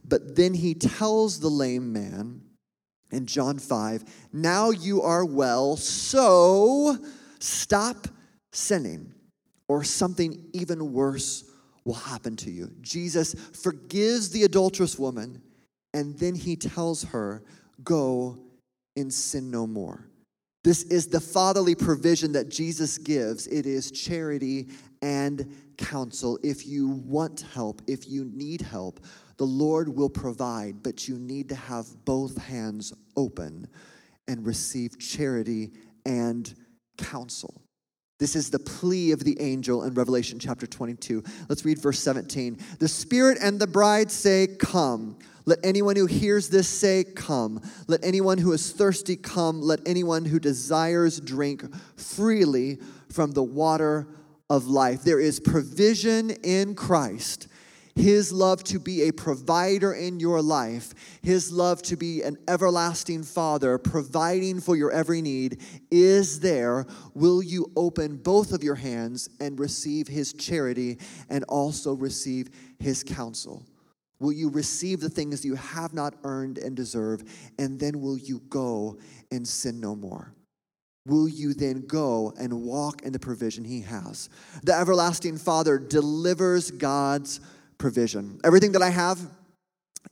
But 0.05 0.37
then 0.37 0.55
he 0.55 0.75
tells 0.75 1.41
the 1.41 1.51
lame 1.51 1.93
man, 1.93 2.43
in 3.11 3.27
John 3.27 3.59
5, 3.59 4.05
now 4.33 4.71
you 4.71 5.03
are 5.03 5.25
well, 5.25 5.77
so 5.77 6.99
stop 7.39 8.09
sinning, 8.53 9.13
or 9.69 9.85
something 9.85 10.49
even 10.53 10.93
worse 10.93 11.45
will 11.85 11.95
happen 11.95 12.37
to 12.37 12.51
you. 12.51 12.71
Jesus 12.81 13.35
forgives 13.63 14.31
the 14.31 14.45
adulterous 14.45 14.99
woman, 14.99 15.43
and 15.95 16.19
then 16.19 16.35
he 16.35 16.57
tells 16.57 17.05
her, 17.05 17.43
Go 17.83 18.39
and 18.97 19.13
sin 19.13 19.51
no 19.51 19.67
more. 19.67 20.07
This 20.63 20.83
is 20.85 21.07
the 21.07 21.21
fatherly 21.21 21.75
provision 21.75 22.33
that 22.33 22.51
Jesus 22.51 22.99
gives. 22.99 23.47
It 23.47 23.65
is 23.65 23.91
charity 23.91 24.69
and 25.01 25.51
counsel. 25.79 26.39
If 26.43 26.67
you 26.67 26.89
want 26.89 27.47
help, 27.55 27.81
if 27.87 28.07
you 28.07 28.27
need 28.27 28.61
help, 28.61 29.01
the 29.41 29.47
Lord 29.47 29.89
will 29.89 30.11
provide, 30.11 30.83
but 30.83 31.09
you 31.09 31.17
need 31.17 31.49
to 31.49 31.55
have 31.55 31.87
both 32.05 32.37
hands 32.37 32.93
open 33.17 33.67
and 34.29 34.45
receive 34.45 34.99
charity 34.99 35.71
and 36.05 36.55
counsel. 36.99 37.63
This 38.19 38.37
is 38.37 38.51
the 38.51 38.59
plea 38.59 39.13
of 39.13 39.25
the 39.25 39.41
angel 39.41 39.85
in 39.85 39.95
Revelation 39.95 40.39
chapter 40.39 40.67
22. 40.67 41.25
Let's 41.49 41.65
read 41.65 41.79
verse 41.79 42.01
17. 42.01 42.59
The 42.81 42.87
Spirit 42.87 43.39
and 43.41 43.59
the 43.59 43.67
bride 43.67 44.11
say, 44.11 44.47
Come. 44.47 45.17
Let 45.47 45.61
anyone 45.65 45.97
who 45.97 46.05
hears 46.05 46.51
this 46.51 46.69
say, 46.69 47.03
Come. 47.03 47.63
Let 47.87 48.05
anyone 48.05 48.37
who 48.37 48.53
is 48.53 48.73
thirsty 48.73 49.17
come. 49.17 49.63
Let 49.63 49.81
anyone 49.87 50.27
who 50.27 50.39
desires 50.39 51.19
drink 51.19 51.65
freely 51.97 52.79
from 53.09 53.33
the 53.33 53.43
water 53.43 54.07
of 54.51 54.67
life. 54.67 55.03
There 55.03 55.19
is 55.19 55.41
provision 55.41 56.29
in 56.29 56.75
Christ 56.75 57.49
his 57.95 58.33
love 58.33 58.63
to 58.65 58.79
be 58.79 59.09
a 59.09 59.13
provider 59.13 59.93
in 59.93 60.21
your 60.21 60.41
life, 60.43 60.95
His 61.23 61.51
love 61.51 61.83
to 61.83 61.97
be 61.97 62.23
an 62.23 62.37
everlasting 62.49 63.23
Father, 63.23 63.79
providing 63.79 64.61
for 64.61 64.77
your 64.77 64.93
every 64.93 65.23
need, 65.23 65.61
is 65.91 66.41
there. 66.41 66.87
Will 67.15 67.43
you 67.43 67.71
open 67.77 68.17
both 68.17 68.53
of 68.53 68.63
your 68.63 68.77
hands 68.77 69.29
and 69.41 69.59
receive 69.59 70.09
His 70.09 70.33
charity 70.33 70.99
and 71.29 71.45
also 71.45 71.95
receive 71.95 72.49
His 72.79 73.03
counsel? 73.03 73.67
Will 74.19 74.33
you 74.33 74.51
receive 74.51 75.01
the 75.01 75.11
things 75.11 75.45
you 75.45 75.55
have 75.55 75.95
not 75.95 76.15
earned 76.25 76.59
and 76.59 76.77
deserve, 76.77 77.25
and 77.59 77.81
then 77.81 78.01
will 78.01 78.19
you 78.19 78.41
go 78.49 78.99
and 79.31 79.47
sin 79.49 79.81
no 79.81 79.97
more? 79.97 80.35
Will 81.07 81.29
you 81.29 81.55
then 81.55 81.87
go 81.87 82.33
and 82.39 82.63
walk 82.63 83.03
in 83.03 83.13
the 83.13 83.19
provision 83.19 83.65
He 83.65 83.81
has? 83.81 84.29
The 84.63 84.75
everlasting 84.75 85.39
Father 85.39 85.79
delivers 85.79 86.71
God's 86.71 87.41
provision. 87.81 88.39
Everything 88.45 88.73
that 88.73 88.83
I 88.83 88.91
have, 88.91 89.19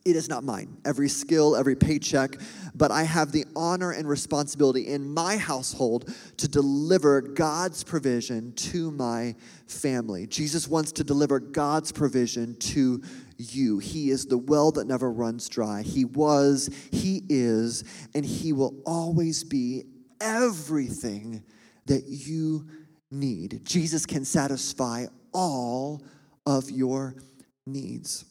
it 0.03 0.15
is 0.15 0.27
not 0.27 0.43
mine, 0.43 0.77
every 0.85 1.07
skill, 1.07 1.55
every 1.55 1.75
paycheck, 1.75 2.35
but 2.75 2.91
I 2.91 3.03
have 3.03 3.31
the 3.31 3.45
honor 3.55 3.91
and 3.91 4.07
responsibility 4.07 4.87
in 4.87 5.13
my 5.13 5.37
household 5.37 6.13
to 6.37 6.47
deliver 6.47 7.21
God's 7.21 7.83
provision 7.83 8.51
to 8.53 8.91
my 8.91 9.35
family. 9.67 10.27
Jesus 10.27 10.67
wants 10.67 10.91
to 10.93 11.03
deliver 11.03 11.39
God's 11.39 11.91
provision 11.91 12.55
to 12.55 13.01
you. 13.37 13.79
He 13.79 14.09
is 14.09 14.25
the 14.25 14.37
well 14.37 14.71
that 14.71 14.85
never 14.85 15.11
runs 15.11 15.47
dry. 15.47 15.81
He 15.81 16.05
was, 16.05 16.69
He 16.91 17.23
is, 17.29 17.83
and 18.13 18.25
He 18.25 18.53
will 18.53 18.75
always 18.85 19.43
be 19.43 19.83
everything 20.21 21.43
that 21.85 22.03
you 22.07 22.67
need. 23.11 23.61
Jesus 23.63 24.05
can 24.05 24.25
satisfy 24.25 25.05
all 25.33 26.03
of 26.45 26.69
your 26.69 27.15
needs. 27.65 28.25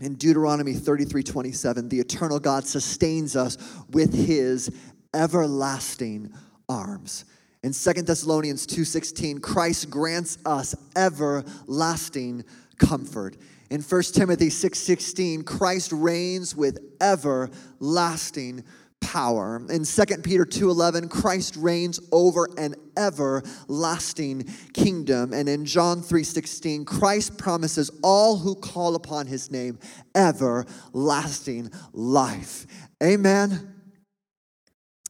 In 0.00 0.14
Deuteronomy 0.14 0.74
33 0.74 1.22
27, 1.22 1.88
the 1.88 2.00
eternal 2.00 2.40
God 2.40 2.66
sustains 2.66 3.36
us 3.36 3.56
with 3.90 4.12
his 4.12 4.70
everlasting 5.14 6.32
arms. 6.68 7.24
In 7.62 7.72
2 7.72 8.02
Thessalonians 8.02 8.66
2:16, 8.66 9.40
Christ 9.40 9.88
grants 9.88 10.38
us 10.44 10.74
everlasting 10.96 12.44
comfort. 12.76 13.36
In 13.70 13.80
1 13.80 14.14
Timothy 14.14 14.50
6:16, 14.50 15.44
Christ 15.44 15.92
reigns 15.92 16.54
with 16.54 16.78
everlasting 17.00 18.64
power. 19.04 19.60
In 19.68 19.84
2 19.84 20.22
Peter 20.22 20.46
2:11, 20.46 21.08
Christ 21.08 21.56
reigns 21.56 22.00
over 22.10 22.48
an 22.56 22.74
everlasting 22.96 24.44
kingdom. 24.72 25.34
And 25.34 25.46
in 25.46 25.66
John 25.66 26.02
3:16, 26.02 26.86
Christ 26.86 27.36
promises 27.36 27.90
all 28.02 28.38
who 28.38 28.54
call 28.54 28.94
upon 28.94 29.26
his 29.26 29.50
name 29.50 29.78
everlasting 30.14 31.70
life. 31.92 32.66
Amen. 33.02 33.74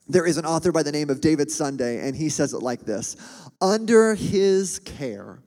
There 0.08 0.26
is 0.26 0.36
an 0.38 0.44
author 0.44 0.72
by 0.72 0.82
the 0.82 0.92
name 0.92 1.08
of 1.08 1.20
David 1.20 1.50
Sunday, 1.50 2.06
and 2.06 2.16
he 2.16 2.28
says 2.28 2.52
it 2.52 2.62
like 2.62 2.84
this 2.84 3.16
Under 3.60 4.16
his 4.16 4.80
care, 4.80 5.38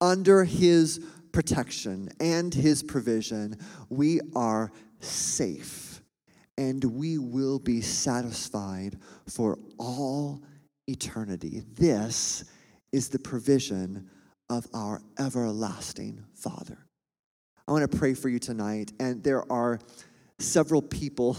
under 0.00 0.44
his 0.44 1.00
protection, 1.32 2.10
and 2.20 2.52
his 2.52 2.82
provision, 2.82 3.56
we 3.88 4.20
are 4.36 4.72
safe 5.00 5.87
and 6.58 6.84
we 6.84 7.18
will 7.18 7.60
be 7.60 7.80
satisfied 7.80 8.98
for 9.28 9.58
all 9.78 10.42
eternity. 10.88 11.62
This 11.74 12.44
is 12.92 13.08
the 13.08 13.18
provision 13.18 14.10
of 14.50 14.66
our 14.74 15.00
everlasting 15.20 16.24
Father. 16.34 16.78
I 17.68 17.72
want 17.72 17.88
to 17.88 17.96
pray 17.96 18.12
for 18.12 18.28
you 18.28 18.40
tonight, 18.40 18.92
and 18.98 19.22
there 19.22 19.50
are 19.52 19.78
several 20.40 20.82
people, 20.82 21.36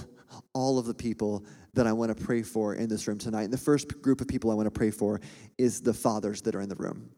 all 0.53 0.79
of 0.79 0.85
the 0.85 0.93
people 0.93 1.43
that 1.73 1.85
I 1.85 1.91
want 1.91 2.17
to 2.17 2.23
pray 2.23 2.41
for 2.41 2.75
in 2.75 2.87
this 2.87 3.05
room 3.07 3.17
tonight. 3.17 3.43
And 3.43 3.53
the 3.53 3.57
first 3.57 4.01
group 4.01 4.21
of 4.21 4.27
people 4.27 4.51
I 4.51 4.53
want 4.53 4.67
to 4.67 4.71
pray 4.71 4.91
for 4.91 5.19
is 5.57 5.81
the 5.81 5.93
fathers 5.93 6.41
that 6.43 6.55
are 6.55 6.61
in 6.61 6.69
the 6.69 6.75
room. 6.75 7.09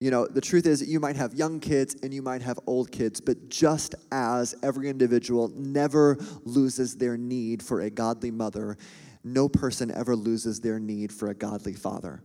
You 0.00 0.10
know, 0.10 0.26
the 0.26 0.40
truth 0.40 0.64
is 0.64 0.80
that 0.80 0.88
you 0.88 0.98
might 0.98 1.16
have 1.16 1.34
young 1.34 1.60
kids 1.60 1.94
and 2.02 2.12
you 2.12 2.22
might 2.22 2.40
have 2.40 2.58
old 2.66 2.90
kids, 2.90 3.20
but 3.20 3.50
just 3.50 3.94
as 4.10 4.54
every 4.62 4.88
individual 4.88 5.48
never 5.54 6.16
loses 6.44 6.96
their 6.96 7.18
need 7.18 7.62
for 7.62 7.82
a 7.82 7.90
godly 7.90 8.30
mother, 8.30 8.78
no 9.24 9.46
person 9.46 9.90
ever 9.90 10.16
loses 10.16 10.58
their 10.58 10.78
need 10.78 11.12
for 11.12 11.28
a 11.28 11.34
godly 11.34 11.74
father. 11.74 12.22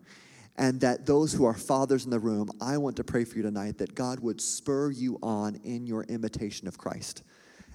And 0.57 0.79
that 0.79 1.05
those 1.05 1.33
who 1.33 1.43
are 1.43 1.53
fathers 1.53 2.05
in 2.05 2.11
the 2.11 2.19
room, 2.19 2.49
I 2.61 2.77
want 2.77 2.95
to 2.95 3.03
pray 3.03 3.25
for 3.25 3.35
you 3.35 3.43
tonight 3.43 3.77
that 3.79 3.93
God 3.93 4.21
would 4.21 4.39
spur 4.39 4.91
you 4.91 5.19
on 5.21 5.59
in 5.65 5.85
your 5.85 6.05
imitation 6.05 6.69
of 6.69 6.77
Christ. 6.77 7.23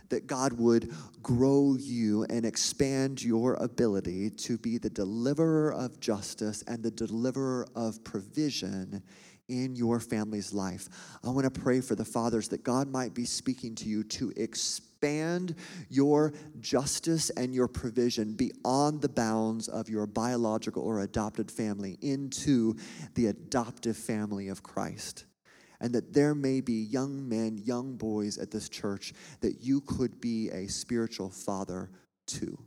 That 0.08 0.26
God 0.26 0.54
would 0.54 0.90
grow 1.22 1.76
you 1.78 2.24
and 2.24 2.46
expand 2.46 3.22
your 3.22 3.54
ability 3.54 4.30
to 4.30 4.56
be 4.56 4.78
the 4.78 4.88
deliverer 4.88 5.74
of 5.74 6.00
justice 6.00 6.64
and 6.66 6.82
the 6.82 6.90
deliverer 6.90 7.68
of 7.76 8.02
provision 8.02 9.02
in 9.50 9.74
your 9.74 10.00
family's 10.00 10.52
life. 10.52 10.88
I 11.24 11.30
want 11.30 11.52
to 11.52 11.60
pray 11.60 11.80
for 11.80 11.94
the 11.94 12.04
fathers 12.04 12.48
that 12.48 12.62
God 12.62 12.90
might 12.90 13.14
be 13.14 13.24
speaking 13.24 13.74
to 13.76 13.88
you 13.88 14.04
to 14.04 14.32
expand 14.36 15.56
your 15.88 16.32
justice 16.60 17.30
and 17.30 17.54
your 17.54 17.68
provision 17.68 18.34
beyond 18.34 19.02
the 19.02 19.08
bounds 19.08 19.68
of 19.68 19.88
your 19.88 20.06
biological 20.06 20.82
or 20.82 21.00
adopted 21.00 21.50
family 21.50 21.98
into 22.00 22.76
the 23.14 23.26
adoptive 23.26 23.96
family 23.96 24.48
of 24.48 24.62
Christ. 24.62 25.24
And 25.80 25.94
that 25.94 26.12
there 26.12 26.34
may 26.34 26.60
be 26.60 26.74
young 26.74 27.28
men, 27.28 27.58
young 27.58 27.96
boys 27.96 28.38
at 28.38 28.50
this 28.50 28.68
church 28.68 29.14
that 29.40 29.62
you 29.62 29.80
could 29.80 30.20
be 30.20 30.50
a 30.50 30.66
spiritual 30.68 31.30
father 31.30 31.90
to. 32.26 32.58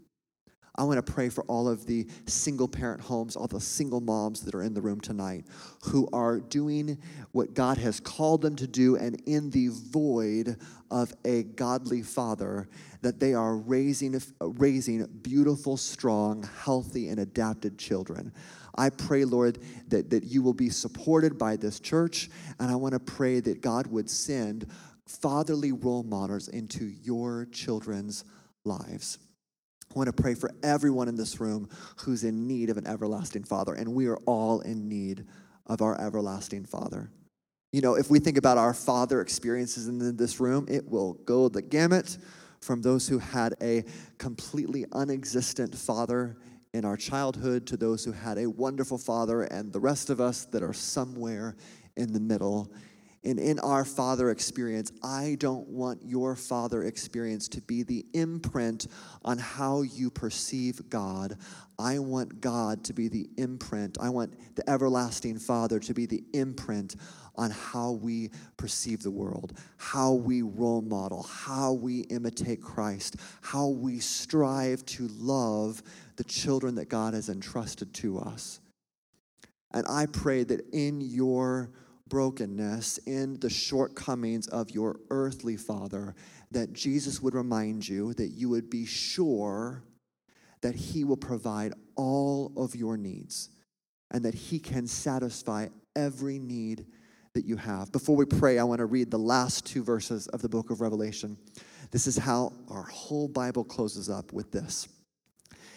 I 0.75 0.83
want 0.86 1.05
to 1.05 1.13
pray 1.13 1.29
for 1.29 1.43
all 1.43 1.67
of 1.67 1.86
the 1.86 2.07
single 2.25 2.67
parent 2.67 2.99
homes, 2.99 3.36
all 3.36 3.45
the 3.45 3.62
single 3.62 4.01
moms 4.01 4.41
that 4.41 4.55
are 4.55 4.63
in 4.63 4.73
the 4.73 4.81
room 4.81 4.99
tonight 4.99 5.45
who 5.83 6.09
are 6.12 6.39
doing 6.39 6.97
what 7.31 7.53
God 7.53 7.77
has 7.77 7.99
called 7.99 8.41
them 8.41 8.55
to 8.55 8.65
do 8.65 8.95
and 8.95 9.21
in 9.27 9.51
the 9.51 9.67
void 9.67 10.57
of 10.89 11.13
a 11.25 11.43
godly 11.43 12.01
father, 12.01 12.67
that 13.01 13.19
they 13.19 13.36
are 13.36 13.55
raising, 13.55 14.19
raising 14.41 15.05
beautiful, 15.21 15.77
strong, 15.77 16.47
healthy, 16.63 17.09
and 17.09 17.19
adapted 17.19 17.77
children. 17.77 18.33
I 18.75 18.89
pray, 18.89 19.25
Lord, 19.25 19.59
that, 19.89 20.09
that 20.09 20.23
you 20.23 20.41
will 20.41 20.53
be 20.55 20.69
supported 20.69 21.38
by 21.38 21.55
this 21.55 21.79
church, 21.79 22.31
and 22.59 22.71
I 22.71 22.75
want 22.75 22.93
to 22.93 22.99
pray 22.99 23.39
that 23.41 23.62
God 23.62 23.86
would 23.88 24.09
send 24.09 24.65
fatherly 25.05 25.71
role 25.71 26.01
models 26.01 26.47
into 26.47 26.86
your 26.86 27.45
children's 27.51 28.23
lives. 28.63 29.19
I 29.93 29.99
want 29.99 30.08
to 30.08 30.21
pray 30.21 30.34
for 30.34 30.49
everyone 30.63 31.08
in 31.08 31.15
this 31.15 31.39
room 31.39 31.69
who's 31.97 32.23
in 32.23 32.47
need 32.47 32.69
of 32.71 32.77
an 32.77 32.88
everlasting 32.88 33.43
Father, 33.43 33.73
and 33.73 33.93
we 33.93 34.08
are 34.08 34.17
all 34.25 34.62
in 34.62 34.89
need 34.89 35.25
of 35.67 35.82
our 35.82 35.99
everlasting 36.01 36.65
Father. 36.65 37.12
You 37.71 37.82
know, 37.82 37.95
if 37.95 38.10
we 38.10 38.19
think 38.19 38.38
about 38.38 38.58
our 38.58 38.73
Father 38.73 39.21
experiences 39.21 39.88
in 39.88 40.17
this 40.17 40.39
room, 40.39 40.65
it 40.67 40.89
will 40.89 41.13
go 41.25 41.47
the 41.47 41.62
gamut 41.62 42.17
from 42.60 42.82
those 42.82 43.08
who 43.08 43.19
had 43.19 43.53
a 43.62 43.84
completely 44.17 44.86
unexistent 44.93 45.75
father 45.75 46.38
in 46.73 46.86
our 46.86 46.97
childhood 46.97 47.67
to 47.67 47.77
those 47.77 48.03
who 48.03 48.13
had 48.13 48.39
a 48.39 48.47
wonderful 48.47 48.97
father, 48.97 49.43
and 49.43 49.71
the 49.71 49.79
rest 49.79 50.10
of 50.10 50.19
us 50.19 50.45
that 50.45 50.63
are 50.63 50.73
somewhere 50.73 51.56
in 51.97 52.13
the 52.13 52.19
middle 52.19 52.73
and 53.25 53.39
in 53.39 53.59
our 53.59 53.86
Father 53.86 54.29
experience, 54.31 54.91
I 55.01 55.38
don't 55.39 55.67
want 55.69 56.01
your 56.03 56.36
Father 56.36 56.83
experience 56.83 57.47
to 57.49 57.62
be 57.62 57.83
the 57.83 58.05
imprint 58.13 58.88
on 59.23 59.38
how 59.38 59.83
you 59.83 60.09
perceive 60.09 60.89
God. 60.89 61.38
I 61.79 61.99
want 61.99 62.41
God 62.41 62.83
to 62.86 62.93
be 62.93 63.07
the 63.07 63.29
imprint. 63.38 63.97
I 64.01 64.09
want 64.09 64.36
the 64.55 64.69
everlasting 64.69 65.39
Father 65.39 65.79
to 65.79 65.93
be 65.93 66.05
the 66.05 66.23
imprint 66.33 66.97
on 67.36 67.49
how 67.49 67.91
we 67.91 68.29
perceive 68.57 69.01
the 69.01 69.12
world, 69.12 69.57
how 69.77 70.13
we 70.13 70.41
role 70.41 70.81
model, 70.81 71.23
how 71.23 71.73
we 71.73 72.01
imitate 72.01 72.62
Christ, 72.62 73.15
how 73.41 73.69
we 73.69 73.99
strive 73.99 74.86
to 74.88 75.07
love 75.07 75.81
the 76.17 76.23
children 76.25 76.75
that 76.75 76.89
God 76.89 77.13
has 77.13 77.29
entrusted 77.29 77.93
to 77.95 78.19
us. 78.19 78.59
And 79.71 79.88
I 79.89 80.05
pray 80.05 80.43
that 80.43 80.62
in 80.71 81.01
your 81.01 81.71
brokenness, 82.08 82.98
in 83.00 83.39
the 83.39 83.50
shortcomings 83.50 84.48
of 84.48 84.72
your 84.72 85.00
earthly 85.10 85.58
father, 85.58 86.16
that 86.52 86.74
Jesus 86.74 87.22
would 87.22 87.34
remind 87.34 87.88
you 87.88 88.13
that 88.16 88.30
you 88.30 88.50
would 88.50 88.70
be 88.70 88.86
sure 88.86 89.84
that 90.62 90.76
he 90.76 91.04
will 91.04 91.18
provide 91.18 91.74
all 91.96 92.52
of 92.56 92.76
your 92.76 92.98
needs 92.98 93.50
and 94.12 94.24
that 94.24 94.34
he 94.34 94.60
can 94.60 94.88
satisfy 94.88 95.68
every 95.96 96.39
need 96.39 96.86
that 97.34 97.46
you 97.46 97.58
have. 97.58 97.92
Before 97.92 98.16
we 98.16 98.26
pray, 98.26 98.60
I 98.60 98.63
want 98.63 98.80
to 98.80 98.86
read 98.86 99.10
the 99.10 99.18
last 99.18 99.66
two 99.66 99.84
verses 99.84 100.28
of 100.28 100.42
the 100.42 100.50
book 100.50 100.70
of 100.70 100.82
Revelation. 100.82 101.38
This 101.92 102.08
is 102.08 102.18
how 102.18 102.54
our 102.70 102.84
whole 102.84 103.28
Bible 103.28 103.63
closes 103.63 104.10
up 104.10 104.32
with 104.32 104.52
this. 104.52 104.88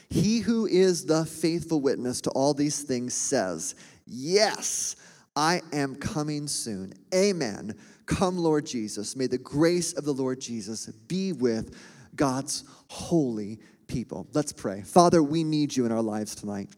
He 0.08 0.38
who 0.38 0.66
is 0.66 1.04
the 1.04 1.24
faithful 1.24 1.80
witness 1.80 2.20
to 2.22 2.30
all 2.30 2.54
these 2.54 2.82
things 2.82 3.14
says, 3.14 3.74
Yes, 4.06 4.96
I 5.36 5.60
am 5.72 5.94
coming 5.94 6.48
soon. 6.48 6.94
Amen. 7.14 7.76
Come, 8.06 8.38
Lord 8.38 8.64
Jesus. 8.64 9.14
May 9.14 9.26
the 9.26 9.38
grace 9.38 9.92
of 9.92 10.04
the 10.04 10.14
Lord 10.14 10.40
Jesus 10.40 10.86
be 10.86 11.32
with 11.32 11.76
God's 12.16 12.64
holy 12.88 13.58
people. 13.86 14.26
Let's 14.32 14.52
pray. 14.52 14.82
Father, 14.82 15.22
we 15.22 15.44
need 15.44 15.76
you 15.76 15.84
in 15.84 15.92
our 15.92 16.02
lives 16.02 16.34
tonight. 16.34 16.70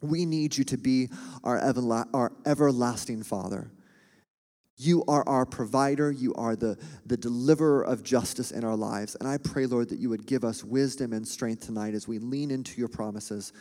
We 0.00 0.26
need 0.26 0.56
you 0.56 0.64
to 0.64 0.76
be 0.76 1.08
our, 1.44 1.58
our 2.12 2.32
everlasting 2.44 3.22
Father. 3.22 3.70
You 4.76 5.04
are 5.08 5.26
our 5.28 5.44
provider. 5.44 6.10
You 6.10 6.34
are 6.34 6.54
the, 6.54 6.78
the 7.04 7.16
deliverer 7.16 7.82
of 7.82 8.04
justice 8.04 8.52
in 8.52 8.64
our 8.64 8.76
lives. 8.76 9.16
And 9.16 9.28
I 9.28 9.38
pray, 9.38 9.66
Lord, 9.66 9.88
that 9.88 9.98
you 9.98 10.08
would 10.08 10.26
give 10.26 10.44
us 10.44 10.62
wisdom 10.62 11.12
and 11.12 11.26
strength 11.26 11.66
tonight 11.66 11.94
as 11.94 12.06
we 12.06 12.18
lean 12.18 12.50
into 12.50 12.78
your 12.78 12.88
promises 12.88 13.52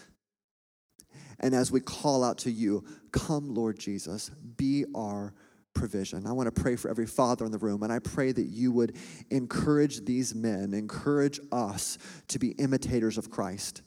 and 1.40 1.54
as 1.54 1.72
we 1.72 1.80
call 1.80 2.24
out 2.24 2.40
to 2.40 2.52
you, 2.52 2.84
come, 3.12 3.54
Lord 3.54 3.80
Jesus, 3.80 4.30
be 4.58 4.86
our 4.96 5.34
provision. 5.74 6.26
I 6.26 6.32
want 6.32 6.54
to 6.54 6.62
pray 6.62 6.76
for 6.76 6.90
every 6.90 7.06
father 7.06 7.46
in 7.46 7.52
the 7.52 7.58
room, 7.58 7.84
and 7.84 7.94
I 7.94 8.00
pray 8.00 8.32
that 8.32 8.48
you 8.48 8.72
would 8.72 8.98
encourage 9.30 10.04
these 10.06 10.34
men, 10.34 10.74
encourage 10.74 11.40
us 11.52 11.98
to 12.30 12.40
be 12.40 12.50
imitators 12.54 13.18
of 13.18 13.30
Christ. 13.30 13.84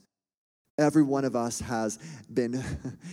Every 0.77 1.03
one 1.03 1.25
of 1.25 1.35
us 1.35 1.59
has 1.59 1.99
been, 2.33 2.63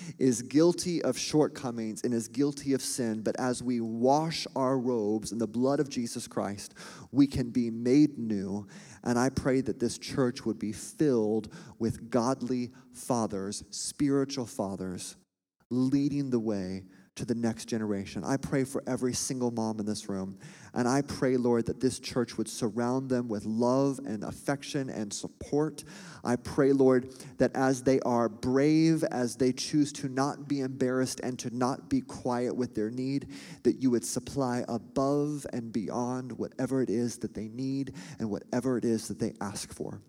is 0.18 0.42
guilty 0.42 1.02
of 1.02 1.18
shortcomings 1.18 2.02
and 2.02 2.14
is 2.14 2.28
guilty 2.28 2.72
of 2.72 2.80
sin, 2.80 3.20
but 3.22 3.38
as 3.38 3.62
we 3.62 3.80
wash 3.80 4.46
our 4.54 4.78
robes 4.78 5.32
in 5.32 5.38
the 5.38 5.46
blood 5.46 5.80
of 5.80 5.88
Jesus 5.88 6.26
Christ, 6.26 6.74
we 7.12 7.26
can 7.26 7.50
be 7.50 7.70
made 7.70 8.18
new. 8.18 8.66
And 9.04 9.18
I 9.18 9.30
pray 9.30 9.60
that 9.62 9.80
this 9.80 9.98
church 9.98 10.44
would 10.44 10.58
be 10.58 10.72
filled 10.72 11.52
with 11.78 12.10
godly 12.10 12.70
fathers, 12.92 13.64
spiritual 13.70 14.46
fathers, 14.46 15.16
leading 15.70 16.30
the 16.30 16.40
way 16.40 16.84
to 17.18 17.24
the 17.24 17.34
next 17.34 17.66
generation. 17.66 18.24
I 18.24 18.36
pray 18.36 18.64
for 18.64 18.82
every 18.86 19.12
single 19.12 19.50
mom 19.50 19.80
in 19.80 19.86
this 19.86 20.08
room. 20.08 20.38
And 20.72 20.86
I 20.86 21.02
pray, 21.02 21.36
Lord, 21.36 21.66
that 21.66 21.80
this 21.80 21.98
church 21.98 22.38
would 22.38 22.48
surround 22.48 23.10
them 23.10 23.28
with 23.28 23.44
love 23.44 23.98
and 24.04 24.22
affection 24.22 24.88
and 24.88 25.12
support. 25.12 25.82
I 26.22 26.36
pray, 26.36 26.72
Lord, 26.72 27.12
that 27.38 27.54
as 27.56 27.82
they 27.82 27.98
are 28.00 28.28
brave, 28.28 29.02
as 29.04 29.36
they 29.36 29.52
choose 29.52 29.92
to 29.94 30.08
not 30.08 30.46
be 30.46 30.60
embarrassed 30.60 31.20
and 31.20 31.38
to 31.40 31.54
not 31.54 31.88
be 31.88 32.02
quiet 32.02 32.54
with 32.54 32.74
their 32.74 32.90
need, 32.90 33.28
that 33.64 33.82
you 33.82 33.90
would 33.90 34.04
supply 34.04 34.64
above 34.68 35.44
and 35.52 35.72
beyond 35.72 36.32
whatever 36.32 36.82
it 36.82 36.90
is 36.90 37.18
that 37.18 37.34
they 37.34 37.48
need 37.48 37.94
and 38.20 38.30
whatever 38.30 38.78
it 38.78 38.84
is 38.84 39.08
that 39.08 39.18
they 39.18 39.34
ask 39.40 39.72
for. 39.72 40.00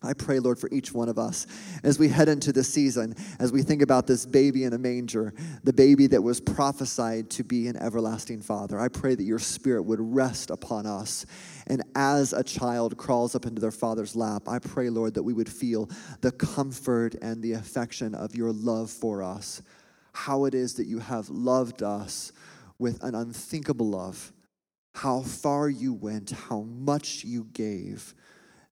I 0.00 0.12
pray, 0.12 0.38
Lord, 0.38 0.60
for 0.60 0.68
each 0.70 0.92
one 0.92 1.08
of 1.08 1.18
us 1.18 1.46
as 1.82 1.98
we 1.98 2.08
head 2.08 2.28
into 2.28 2.52
this 2.52 2.72
season, 2.72 3.16
as 3.40 3.50
we 3.50 3.62
think 3.62 3.82
about 3.82 4.06
this 4.06 4.24
baby 4.26 4.62
in 4.62 4.72
a 4.72 4.78
manger, 4.78 5.34
the 5.64 5.72
baby 5.72 6.06
that 6.06 6.22
was 6.22 6.40
prophesied 6.40 7.30
to 7.30 7.42
be 7.42 7.66
an 7.66 7.76
everlasting 7.76 8.40
father. 8.40 8.78
I 8.78 8.86
pray 8.88 9.16
that 9.16 9.24
your 9.24 9.40
spirit 9.40 9.82
would 9.82 9.98
rest 10.00 10.50
upon 10.50 10.86
us. 10.86 11.26
And 11.66 11.82
as 11.96 12.32
a 12.32 12.44
child 12.44 12.96
crawls 12.96 13.34
up 13.34 13.44
into 13.44 13.60
their 13.60 13.72
father's 13.72 14.14
lap, 14.14 14.48
I 14.48 14.60
pray, 14.60 14.88
Lord, 14.88 15.14
that 15.14 15.24
we 15.24 15.32
would 15.32 15.48
feel 15.48 15.90
the 16.20 16.30
comfort 16.30 17.16
and 17.20 17.42
the 17.42 17.54
affection 17.54 18.14
of 18.14 18.36
your 18.36 18.52
love 18.52 18.90
for 18.90 19.20
us. 19.20 19.62
How 20.12 20.44
it 20.44 20.54
is 20.54 20.74
that 20.74 20.86
you 20.86 21.00
have 21.00 21.28
loved 21.28 21.82
us 21.82 22.32
with 22.78 23.02
an 23.02 23.16
unthinkable 23.16 23.88
love, 23.88 24.32
how 24.94 25.22
far 25.22 25.68
you 25.68 25.92
went, 25.92 26.30
how 26.30 26.60
much 26.60 27.24
you 27.24 27.48
gave 27.52 28.14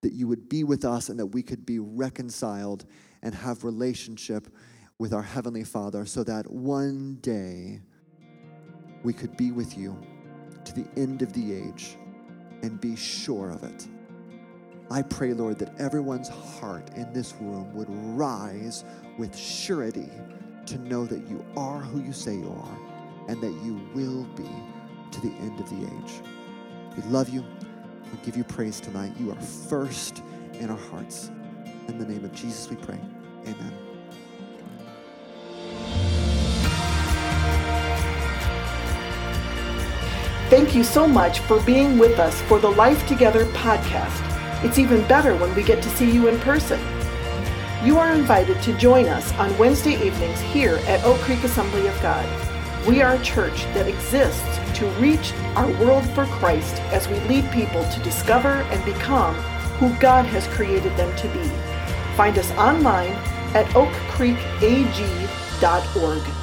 that 0.02 0.12
you 0.12 0.28
would 0.28 0.48
be 0.48 0.64
with 0.64 0.84
us 0.84 1.08
and 1.08 1.18
that 1.18 1.26
we 1.26 1.42
could 1.42 1.66
be 1.66 1.78
reconciled 1.78 2.84
and 3.22 3.34
have 3.34 3.64
relationship 3.64 4.48
with 4.98 5.12
our 5.12 5.22
heavenly 5.22 5.64
Father 5.64 6.06
so 6.06 6.24
that 6.24 6.50
one 6.50 7.16
day 7.20 7.80
we 9.02 9.12
could 9.12 9.36
be 9.36 9.52
with 9.52 9.76
you 9.76 9.96
to 10.64 10.74
the 10.74 10.86
end 10.96 11.22
of 11.22 11.32
the 11.32 11.52
age 11.52 11.96
and 12.62 12.80
be 12.80 12.96
sure 12.96 13.50
of 13.50 13.62
it. 13.62 13.86
I 14.90 15.02
pray, 15.02 15.32
Lord, 15.32 15.58
that 15.58 15.78
everyone's 15.80 16.28
heart 16.28 16.90
in 16.96 17.12
this 17.12 17.34
room 17.40 17.74
would 17.74 17.88
rise 17.90 18.84
with 19.18 19.36
surety 19.36 20.08
to 20.66 20.78
know 20.78 21.06
that 21.06 21.28
you 21.28 21.44
are 21.56 21.80
who 21.80 22.02
you 22.02 22.12
say 22.12 22.34
you 22.34 22.48
are 22.48 22.78
and 23.28 23.40
that 23.40 23.52
you 23.64 23.80
will 23.94 24.24
be 24.36 24.48
to 25.10 25.20
the 25.20 25.32
end 25.38 25.58
of 25.58 25.68
the 25.70 25.84
age. 25.84 26.22
We 26.96 27.02
love 27.10 27.28
you. 27.28 27.44
We 28.12 28.18
give 28.24 28.36
you 28.36 28.44
praise 28.44 28.80
tonight. 28.80 29.12
You 29.18 29.30
are 29.32 29.40
first 29.40 30.22
in 30.54 30.70
our 30.70 30.76
hearts. 30.76 31.30
In 31.88 31.98
the 31.98 32.06
name 32.06 32.24
of 32.24 32.32
Jesus, 32.32 32.68
we 32.68 32.76
pray. 32.76 32.98
Amen. 33.46 33.72
Thank 40.48 40.76
you 40.76 40.84
so 40.84 41.08
much 41.08 41.40
for 41.40 41.60
being 41.62 41.98
with 41.98 42.20
us 42.20 42.40
for 42.42 42.60
the 42.60 42.70
Life 42.70 43.06
Together 43.08 43.46
podcast. 43.46 44.22
It's 44.64 44.78
even 44.78 45.06
better 45.08 45.36
when 45.36 45.54
we 45.54 45.62
get 45.62 45.82
to 45.82 45.88
see 45.90 46.10
you 46.10 46.28
in 46.28 46.38
person. 46.40 46.80
You 47.84 47.98
are 47.98 48.14
invited 48.14 48.62
to 48.62 48.72
join 48.78 49.06
us 49.06 49.32
on 49.34 49.56
Wednesday 49.58 49.94
evenings 50.04 50.40
here 50.40 50.76
at 50.86 51.04
Oak 51.04 51.18
Creek 51.20 51.42
Assembly 51.44 51.86
of 51.88 52.00
God. 52.00 52.45
We 52.86 53.02
are 53.02 53.14
a 53.14 53.22
church 53.22 53.64
that 53.74 53.88
exists 53.88 54.60
to 54.78 54.86
reach 55.00 55.32
our 55.56 55.66
world 55.80 56.08
for 56.10 56.26
Christ 56.26 56.76
as 56.92 57.08
we 57.08 57.18
lead 57.20 57.50
people 57.50 57.82
to 57.82 58.00
discover 58.04 58.60
and 58.70 58.84
become 58.84 59.34
who 59.80 59.92
God 59.98 60.24
has 60.26 60.46
created 60.46 60.96
them 60.96 61.12
to 61.16 61.28
be. 61.30 61.50
Find 62.16 62.38
us 62.38 62.52
online 62.52 63.10
at 63.54 63.66
oakcreekag.org. 63.74 66.35